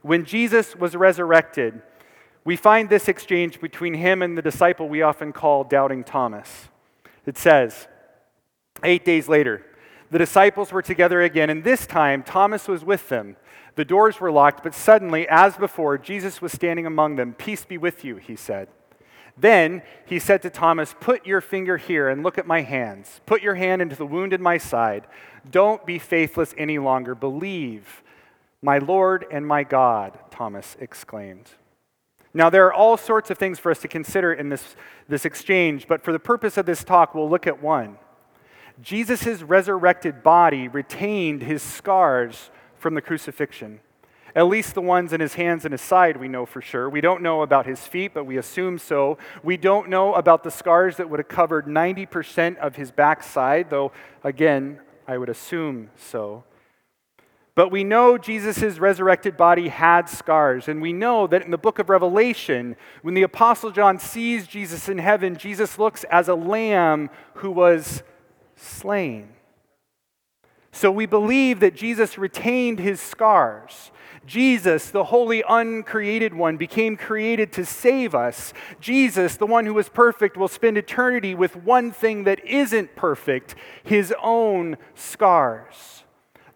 When 0.03 0.25
Jesus 0.25 0.77
was 0.77 0.94
resurrected, 0.94 1.83
we 2.44 2.55
find 2.55 2.88
this 2.88 3.09
exchange 3.09 3.61
between 3.61 3.94
him 3.94 4.22
and 4.22 4.38
the 4.38 4.42
disciple 4.42 4.88
we 4.88 5.03
often 5.03 5.33
call 5.33 5.64
Doubting 5.64 6.05
Thomas. 6.05 6.68
It 7.25 7.37
says, 7.37 7.88
Eight 8.85 9.05
days 9.05 9.29
later, 9.29 9.64
the 10.16 10.24
disciples 10.24 10.72
were 10.72 10.81
together 10.81 11.20
again, 11.20 11.50
and 11.50 11.62
this 11.62 11.87
time 11.87 12.22
Thomas 12.22 12.68
was 12.68 12.83
with 12.83 13.11
them. 13.11 13.37
The 13.74 13.85
doors 13.85 14.18
were 14.18 14.33
locked, 14.33 14.62
but 14.62 14.72
suddenly, 14.72 15.29
as 15.29 15.59
before, 15.59 15.98
Jesus 15.98 16.40
was 16.40 16.52
standing 16.52 16.87
among 16.87 17.16
them. 17.16 17.35
Peace 17.35 17.66
be 17.66 17.76
with 17.76 18.02
you, 18.02 18.16
he 18.16 18.35
said. 18.35 18.68
Then 19.37 19.83
he 20.07 20.18
said 20.18 20.40
to 20.40 20.48
Thomas, 20.48 20.94
Put 21.00 21.26
your 21.26 21.42
finger 21.42 21.76
here 21.76 22.09
and 22.09 22.22
look 22.22 22.38
at 22.38 22.46
my 22.46 22.62
hands. 22.62 23.20
Put 23.26 23.42
your 23.42 23.57
hand 23.57 23.83
into 23.83 23.94
the 23.94 24.07
wound 24.07 24.33
in 24.33 24.40
my 24.40 24.57
side. 24.57 25.07
Don't 25.50 25.85
be 25.85 25.98
faithless 25.98 26.55
any 26.57 26.79
longer. 26.79 27.14
Believe. 27.14 28.02
My 28.62 28.79
Lord 28.79 29.26
and 29.31 29.46
my 29.46 29.64
God, 29.64 30.18
Thomas 30.31 30.79
exclaimed. 30.81 31.50
Now, 32.33 32.48
there 32.48 32.64
are 32.64 32.72
all 32.72 32.96
sorts 32.96 33.31
of 33.31 33.37
things 33.37 33.59
for 33.59 33.70
us 33.70 33.81
to 33.81 33.88
consider 33.88 34.33
in 34.33 34.48
this, 34.48 34.76
this 35.09 35.26
exchange, 35.26 35.87
but 35.87 36.02
for 36.02 36.12
the 36.12 36.18
purpose 36.18 36.57
of 36.57 36.64
this 36.64 36.85
talk, 36.85 37.14
we'll 37.14 37.29
look 37.29 37.46
at 37.46 37.62
one. 37.62 37.98
Jesus' 38.82 39.42
resurrected 39.42 40.22
body 40.22 40.68
retained 40.68 41.42
his 41.42 41.62
scars 41.62 42.50
from 42.78 42.94
the 42.94 43.00
crucifixion. 43.00 43.80
At 44.34 44.48
least 44.48 44.74
the 44.74 44.82
ones 44.82 45.14
in 45.14 45.20
his 45.20 45.34
hands 45.34 45.64
and 45.64 45.72
his 45.72 45.80
side, 45.80 46.18
we 46.18 46.28
know 46.28 46.44
for 46.44 46.60
sure. 46.60 46.90
We 46.90 47.00
don't 47.00 47.22
know 47.22 47.40
about 47.40 47.64
his 47.64 47.80
feet, 47.86 48.12
but 48.12 48.24
we 48.24 48.36
assume 48.36 48.78
so. 48.78 49.16
We 49.42 49.56
don't 49.56 49.88
know 49.88 50.12
about 50.12 50.44
the 50.44 50.50
scars 50.50 50.98
that 50.98 51.08
would 51.08 51.20
have 51.20 51.28
covered 51.28 51.64
90% 51.64 52.58
of 52.58 52.76
his 52.76 52.90
backside, 52.90 53.70
though, 53.70 53.92
again, 54.22 54.80
I 55.08 55.16
would 55.16 55.30
assume 55.30 55.88
so. 55.96 56.44
But 57.54 57.70
we 57.70 57.82
know 57.82 58.18
Jesus' 58.18 58.78
resurrected 58.78 59.38
body 59.38 59.68
had 59.68 60.10
scars. 60.10 60.68
And 60.68 60.82
we 60.82 60.92
know 60.92 61.26
that 61.26 61.42
in 61.42 61.50
the 61.50 61.56
book 61.56 61.78
of 61.78 61.88
Revelation, 61.88 62.76
when 63.00 63.14
the 63.14 63.22
Apostle 63.22 63.70
John 63.70 63.98
sees 63.98 64.46
Jesus 64.46 64.90
in 64.90 64.98
heaven, 64.98 65.36
Jesus 65.36 65.78
looks 65.78 66.04
as 66.04 66.28
a 66.28 66.34
lamb 66.34 67.08
who 67.36 67.50
was 67.50 68.02
slain. 68.57 69.29
So 70.73 70.90
we 70.90 71.07
believe 71.07 71.61
that 71.61 71.75
Jesus 71.75 72.19
retained 72.19 72.81
his 72.81 73.01
scars. 73.01 73.90
Jesus, 74.27 74.90
the 74.90 75.05
holy 75.05 75.42
uncreated 75.49 76.35
one, 76.35 76.59
became 76.59 76.99
created 76.99 77.51
to 77.53 77.64
save 77.64 78.14
us. 78.14 78.53
Jesus, 78.79 79.37
the 79.37 79.47
one 79.47 79.64
who 79.64 79.73
was 79.73 79.88
perfect, 79.88 80.37
will 80.37 80.49
spend 80.49 80.77
eternity 80.77 81.35
with 81.35 81.57
one 81.57 81.92
thing 81.92 82.25
that 82.25 82.45
isn't 82.45 82.95
perfect 82.95 83.55
his 83.85 84.12
own 84.23 84.77
scars. 84.95 86.03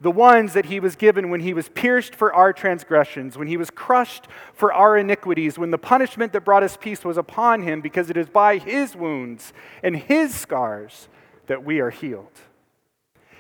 The 0.03 0.11
ones 0.11 0.53
that 0.55 0.67
he 0.67 0.81
was 0.81 0.97
given 0.97 1.31
when 1.31 1.41
he 1.41 1.55
was 1.55 1.71
pierced 1.71 2.15
for 2.15 2.35
our 2.35 2.53
transgressions, 2.53 3.39
when 3.39 3.49
he 3.49 3.57
was 3.57 3.71
crushed 3.71 4.29
for 4.53 4.73
our 4.73 4.99
iniquities, 4.99 5.59
when 5.59 5.71
the 5.71 5.79
punishment 5.79 6.35
that 6.35 6.45
brought 6.45 6.63
us 6.63 6.77
peace 6.77 7.05
was 7.05 7.17
upon 7.17 7.63
him, 7.63 7.81
because 7.81 8.11
it 8.11 8.19
is 8.19 8.29
by 8.29 8.59
his 8.59 8.95
wounds 8.95 9.55
and 9.83 9.97
his 9.97 10.35
scars 10.35 11.09
that 11.51 11.65
we 11.65 11.81
are 11.81 11.91
healed. 11.91 12.39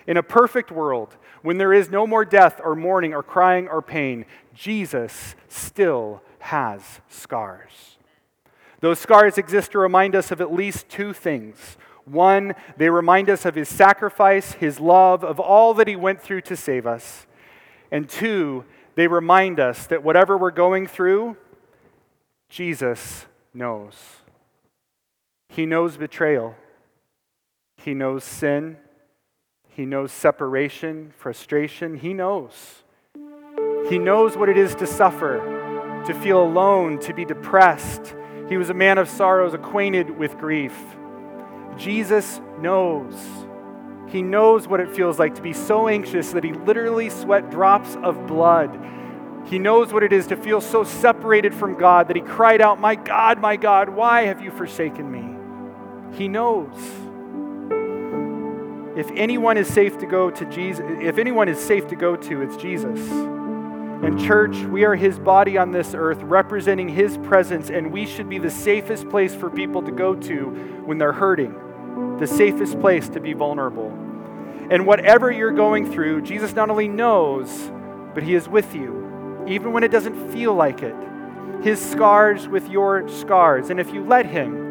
In 0.04 0.16
a 0.16 0.22
perfect 0.24 0.72
world, 0.72 1.16
when 1.42 1.58
there 1.58 1.72
is 1.72 1.90
no 1.90 2.08
more 2.08 2.24
death 2.24 2.60
or 2.60 2.74
mourning 2.74 3.14
or 3.14 3.22
crying 3.22 3.68
or 3.68 3.80
pain, 3.80 4.24
Jesus 4.52 5.36
still 5.46 6.20
has 6.40 7.00
scars. 7.08 7.98
Those 8.80 8.98
scars 8.98 9.38
exist 9.38 9.70
to 9.70 9.78
remind 9.78 10.16
us 10.16 10.32
of 10.32 10.40
at 10.40 10.52
least 10.52 10.88
two 10.88 11.12
things. 11.12 11.76
One, 12.04 12.56
they 12.76 12.90
remind 12.90 13.30
us 13.30 13.44
of 13.44 13.54
his 13.54 13.68
sacrifice, 13.68 14.54
his 14.54 14.80
love, 14.80 15.22
of 15.22 15.38
all 15.38 15.72
that 15.74 15.86
he 15.86 15.94
went 15.94 16.20
through 16.20 16.40
to 16.40 16.56
save 16.56 16.88
us. 16.88 17.28
And 17.92 18.08
two, 18.08 18.64
they 18.96 19.06
remind 19.06 19.60
us 19.60 19.86
that 19.86 20.02
whatever 20.02 20.36
we're 20.36 20.50
going 20.50 20.88
through, 20.88 21.36
Jesus 22.48 23.26
knows. 23.54 23.94
He 25.48 25.64
knows 25.64 25.96
betrayal. 25.96 26.56
He 27.84 27.94
knows 27.94 28.24
sin. 28.24 28.76
He 29.68 29.86
knows 29.86 30.12
separation, 30.12 31.14
frustration. 31.16 31.96
He 31.96 32.12
knows. 32.12 32.82
He 33.88 33.98
knows 33.98 34.36
what 34.36 34.50
it 34.50 34.58
is 34.58 34.74
to 34.76 34.86
suffer, 34.86 36.02
to 36.06 36.14
feel 36.14 36.42
alone, 36.42 36.98
to 37.00 37.14
be 37.14 37.24
depressed. 37.24 38.14
He 38.48 38.58
was 38.58 38.68
a 38.68 38.74
man 38.74 38.98
of 38.98 39.08
sorrows, 39.08 39.54
acquainted 39.54 40.10
with 40.10 40.36
grief. 40.36 40.76
Jesus 41.78 42.40
knows. 42.60 43.14
He 44.08 44.22
knows 44.22 44.68
what 44.68 44.80
it 44.80 44.94
feels 44.94 45.18
like 45.18 45.36
to 45.36 45.42
be 45.42 45.54
so 45.54 45.88
anxious 45.88 46.32
that 46.32 46.44
he 46.44 46.52
literally 46.52 47.08
sweat 47.08 47.50
drops 47.50 47.96
of 48.02 48.26
blood. 48.26 48.78
He 49.46 49.58
knows 49.58 49.92
what 49.92 50.02
it 50.02 50.12
is 50.12 50.26
to 50.26 50.36
feel 50.36 50.60
so 50.60 50.84
separated 50.84 51.54
from 51.54 51.78
God 51.78 52.08
that 52.08 52.16
he 52.16 52.22
cried 52.22 52.60
out, 52.60 52.78
My 52.78 52.94
God, 52.94 53.40
my 53.40 53.56
God, 53.56 53.88
why 53.88 54.22
have 54.22 54.42
you 54.42 54.50
forsaken 54.50 55.10
me? 55.10 56.18
He 56.18 56.28
knows. 56.28 56.76
If 58.96 59.10
anyone 59.12 59.56
is 59.56 59.68
safe 59.68 59.98
to 59.98 60.06
go 60.06 60.30
to 60.30 60.44
Jesus, 60.46 60.84
if 61.00 61.18
anyone 61.18 61.48
is 61.48 61.58
safe 61.58 61.86
to 61.88 61.96
go 61.96 62.16
to, 62.16 62.42
it's 62.42 62.56
Jesus. 62.56 62.98
And 64.02 64.18
church, 64.18 64.56
we 64.56 64.84
are 64.84 64.96
his 64.96 65.18
body 65.18 65.58
on 65.58 65.72
this 65.72 65.94
earth, 65.94 66.22
representing 66.22 66.88
his 66.88 67.18
presence, 67.18 67.70
and 67.70 67.92
we 67.92 68.06
should 68.06 68.28
be 68.28 68.38
the 68.38 68.50
safest 68.50 69.08
place 69.08 69.34
for 69.34 69.50
people 69.50 69.82
to 69.82 69.92
go 69.92 70.14
to 70.14 70.82
when 70.86 70.98
they're 70.98 71.12
hurting, 71.12 72.18
the 72.18 72.26
safest 72.26 72.80
place 72.80 73.08
to 73.10 73.20
be 73.20 73.32
vulnerable. 73.32 73.90
And 74.70 74.86
whatever 74.86 75.30
you're 75.30 75.52
going 75.52 75.92
through, 75.92 76.22
Jesus 76.22 76.54
not 76.54 76.70
only 76.70 76.88
knows, 76.88 77.70
but 78.14 78.22
he 78.22 78.34
is 78.34 78.48
with 78.48 78.74
you, 78.74 79.44
even 79.46 79.72
when 79.72 79.84
it 79.84 79.90
doesn't 79.90 80.32
feel 80.32 80.54
like 80.54 80.82
it. 80.82 80.96
His 81.62 81.78
scars 81.78 82.48
with 82.48 82.68
your 82.70 83.08
scars. 83.08 83.68
And 83.68 83.78
if 83.78 83.92
you 83.92 84.02
let 84.02 84.24
him, 84.24 84.69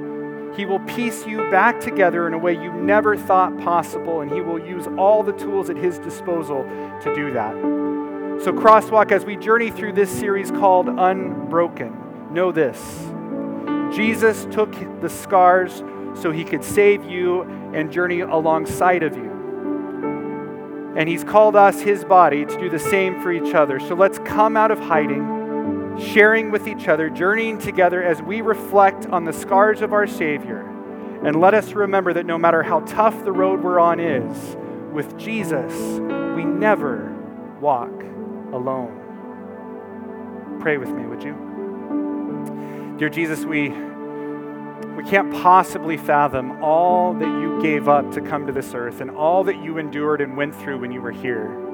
He 0.60 0.66
will 0.66 0.82
piece 0.82 1.26
you 1.26 1.50
back 1.50 1.80
together 1.80 2.28
in 2.28 2.34
a 2.34 2.38
way 2.38 2.52
you 2.52 2.74
never 2.74 3.16
thought 3.16 3.58
possible, 3.60 4.20
and 4.20 4.30
He 4.30 4.42
will 4.42 4.60
use 4.60 4.88
all 4.98 5.24
the 5.24 5.32
tools 5.32 5.70
at 5.70 5.78
His 5.78 6.00
disposal 6.00 6.64
to 7.02 7.16
do 7.16 7.32
that. 7.32 7.54
So, 8.44 8.52
Crosswalk, 8.52 9.14
as 9.14 9.24
we 9.24 9.38
journey 9.38 9.72
through 9.72 9.94
this 9.94 10.10
series 10.10 10.52
called 10.52 10.90
Unbroken, 10.90 12.34
know 12.34 12.52
this 12.52 12.78
Jesus 13.96 14.48
took 14.52 14.74
the 15.00 15.08
scars 15.08 15.82
so 16.14 16.30
He 16.30 16.44
could 16.44 16.66
save 16.66 17.06
you 17.06 17.44
and 17.74 17.90
journey 17.90 18.20
alongside 18.20 19.02
of 19.02 19.16
you. 19.16 19.32
And 20.98 21.08
He's 21.08 21.24
called 21.24 21.56
us, 21.56 21.80
His 21.80 22.04
body, 22.04 22.44
to 22.44 22.60
do 22.60 22.70
the 22.70 22.80
same 22.80 23.22
for 23.22 23.32
each 23.32 23.56
other. 23.56 23.80
So 23.80 23.96
let's 23.96 24.20
come 24.20 24.58
out 24.58 24.72
of 24.72 24.80
hiding, 24.82 25.39
sharing 26.00 26.52
with 26.52 26.68
each 26.68 26.88
other, 26.88 27.10
journeying 27.10 27.60
together 27.60 28.02
as 28.04 28.22
we 28.22 28.42
reflect 28.42 29.06
on 29.08 29.26
the 29.26 29.34
scars 29.34 29.82
of 29.82 29.94
our 29.94 30.08
Savior. 30.08 30.62
And 31.24 31.40
let 31.40 31.54
us 31.54 31.74
remember 31.74 32.14
that 32.14 32.26
no 32.26 32.38
matter 32.38 32.64
how 32.64 32.80
tough 32.82 33.24
the 33.24 33.32
road 33.32 33.62
we're 33.62 33.80
on 33.80 34.00
is, 34.00 34.58
with 34.94 35.18
Jesus, 35.18 35.74
we 36.36 36.44
never 36.44 37.16
walk 37.60 37.92
alone. 38.54 38.96
Pray 40.60 40.78
with 40.78 40.90
me, 40.90 41.06
would 41.06 41.24
you? 41.24 42.96
Dear 42.98 43.10
Jesus, 43.10 43.46
we 43.46 43.70
we 44.96 45.04
can't 45.06 45.32
possibly 45.32 45.96
fathom 45.96 46.62
all 46.62 47.14
that 47.14 47.26
you 47.26 47.62
gave 47.62 47.88
up 47.88 48.12
to 48.12 48.22
come 48.22 48.46
to 48.48 48.52
this 48.52 48.74
earth 48.74 49.00
and 49.00 49.10
all 49.12 49.46
that 49.46 49.62
you 49.64 49.78
endured 49.78 50.20
and 50.20 50.36
went 50.36 50.54
through 50.54 50.80
when 50.80 50.92
you 50.92 51.02
were 51.02 51.12
here. 51.12 51.69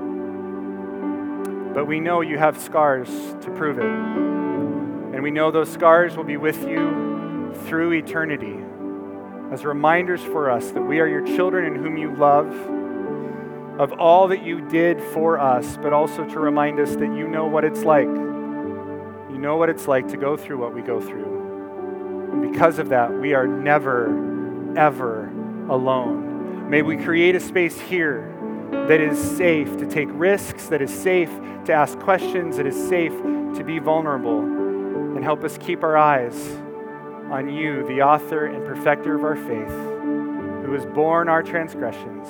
But 1.75 1.88
we 1.88 1.99
know 1.99 2.21
you 2.21 2.38
have 2.38 2.57
scars 2.57 3.09
to 3.41 3.51
prove 3.51 3.79
it. 3.79 3.83
And 3.83 5.21
we 5.21 5.29
know 5.29 5.51
those 5.51 5.69
scars 5.69 6.15
will 6.15 6.23
be 6.23 6.38
with 6.38 6.65
you 6.65 7.53
through 7.67 7.91
eternity 7.91 8.57
as 9.51 9.65
reminders 9.65 10.21
for 10.21 10.49
us 10.49 10.71
that 10.71 10.81
we 10.81 11.01
are 11.01 11.07
your 11.07 11.25
children 11.25 11.65
in 11.65 11.75
whom 11.75 11.97
you 11.97 12.15
love, 12.15 12.47
of 13.77 13.91
all 13.99 14.29
that 14.29 14.41
you 14.41 14.61
did 14.69 15.01
for 15.01 15.38
us, 15.38 15.75
but 15.75 15.91
also 15.91 16.23
to 16.23 16.39
remind 16.39 16.79
us 16.79 16.95
that 16.95 17.13
you 17.13 17.27
know 17.27 17.45
what 17.45 17.65
it's 17.65 17.83
like. 17.83 18.07
You 18.07 19.38
know 19.38 19.57
what 19.57 19.69
it's 19.69 19.85
like 19.85 20.07
to 20.07 20.17
go 20.17 20.38
through 20.38 20.59
what 20.59 20.73
we 20.73 20.81
go 20.81 21.01
through. 21.01 22.31
And 22.31 22.51
because 22.53 22.79
of 22.79 22.88
that, 22.89 23.11
we 23.11 23.33
are 23.33 23.47
never, 23.47 24.07
ever 24.77 25.25
alone. 25.69 26.69
May 26.69 26.83
we 26.83 26.95
create 26.95 27.35
a 27.35 27.39
space 27.41 27.77
here 27.77 28.33
that 28.88 28.99
is 29.01 29.17
safe 29.19 29.77
to 29.77 29.85
take 29.85 30.07
risks, 30.11 30.67
that 30.67 30.81
is 30.81 30.93
safe 30.93 31.29
to 31.65 31.73
ask 31.73 31.97
questions, 31.99 32.57
that 32.57 32.67
is 32.67 32.89
safe 32.89 33.13
to 33.13 33.63
be 33.63 33.79
vulnerable, 33.79 34.39
and 34.39 35.23
help 35.23 35.43
us 35.43 35.57
keep 35.57 35.83
our 35.83 35.97
eyes 35.97 36.35
on 37.31 37.49
you, 37.49 37.85
the 37.88 38.01
author 38.01 38.45
and 38.45 38.63
perfecter 38.65 39.15
of 39.15 39.23
our 39.23 39.35
faith, 39.35 40.65
who 40.65 40.71
has 40.73 40.85
borne 40.85 41.29
our 41.29 41.41
transgressions, 41.41 42.27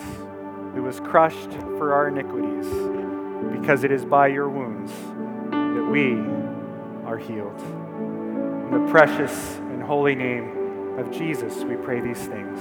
who 0.73 0.83
was 0.83 0.99
crushed 1.01 1.51
for 1.77 1.93
our 1.93 2.07
iniquities, 2.07 2.67
because 3.59 3.83
it 3.83 3.91
is 3.91 4.05
by 4.05 4.27
your 4.27 4.49
wounds 4.49 4.91
that 5.51 5.87
we 5.91 6.13
are 7.05 7.17
healed. 7.17 7.59
In 7.59 8.71
the 8.71 8.91
precious 8.91 9.57
and 9.57 9.83
holy 9.83 10.15
name 10.15 10.97
of 10.97 11.11
Jesus, 11.11 11.63
we 11.63 11.75
pray 11.75 11.99
these 11.99 12.25
things. 12.25 12.59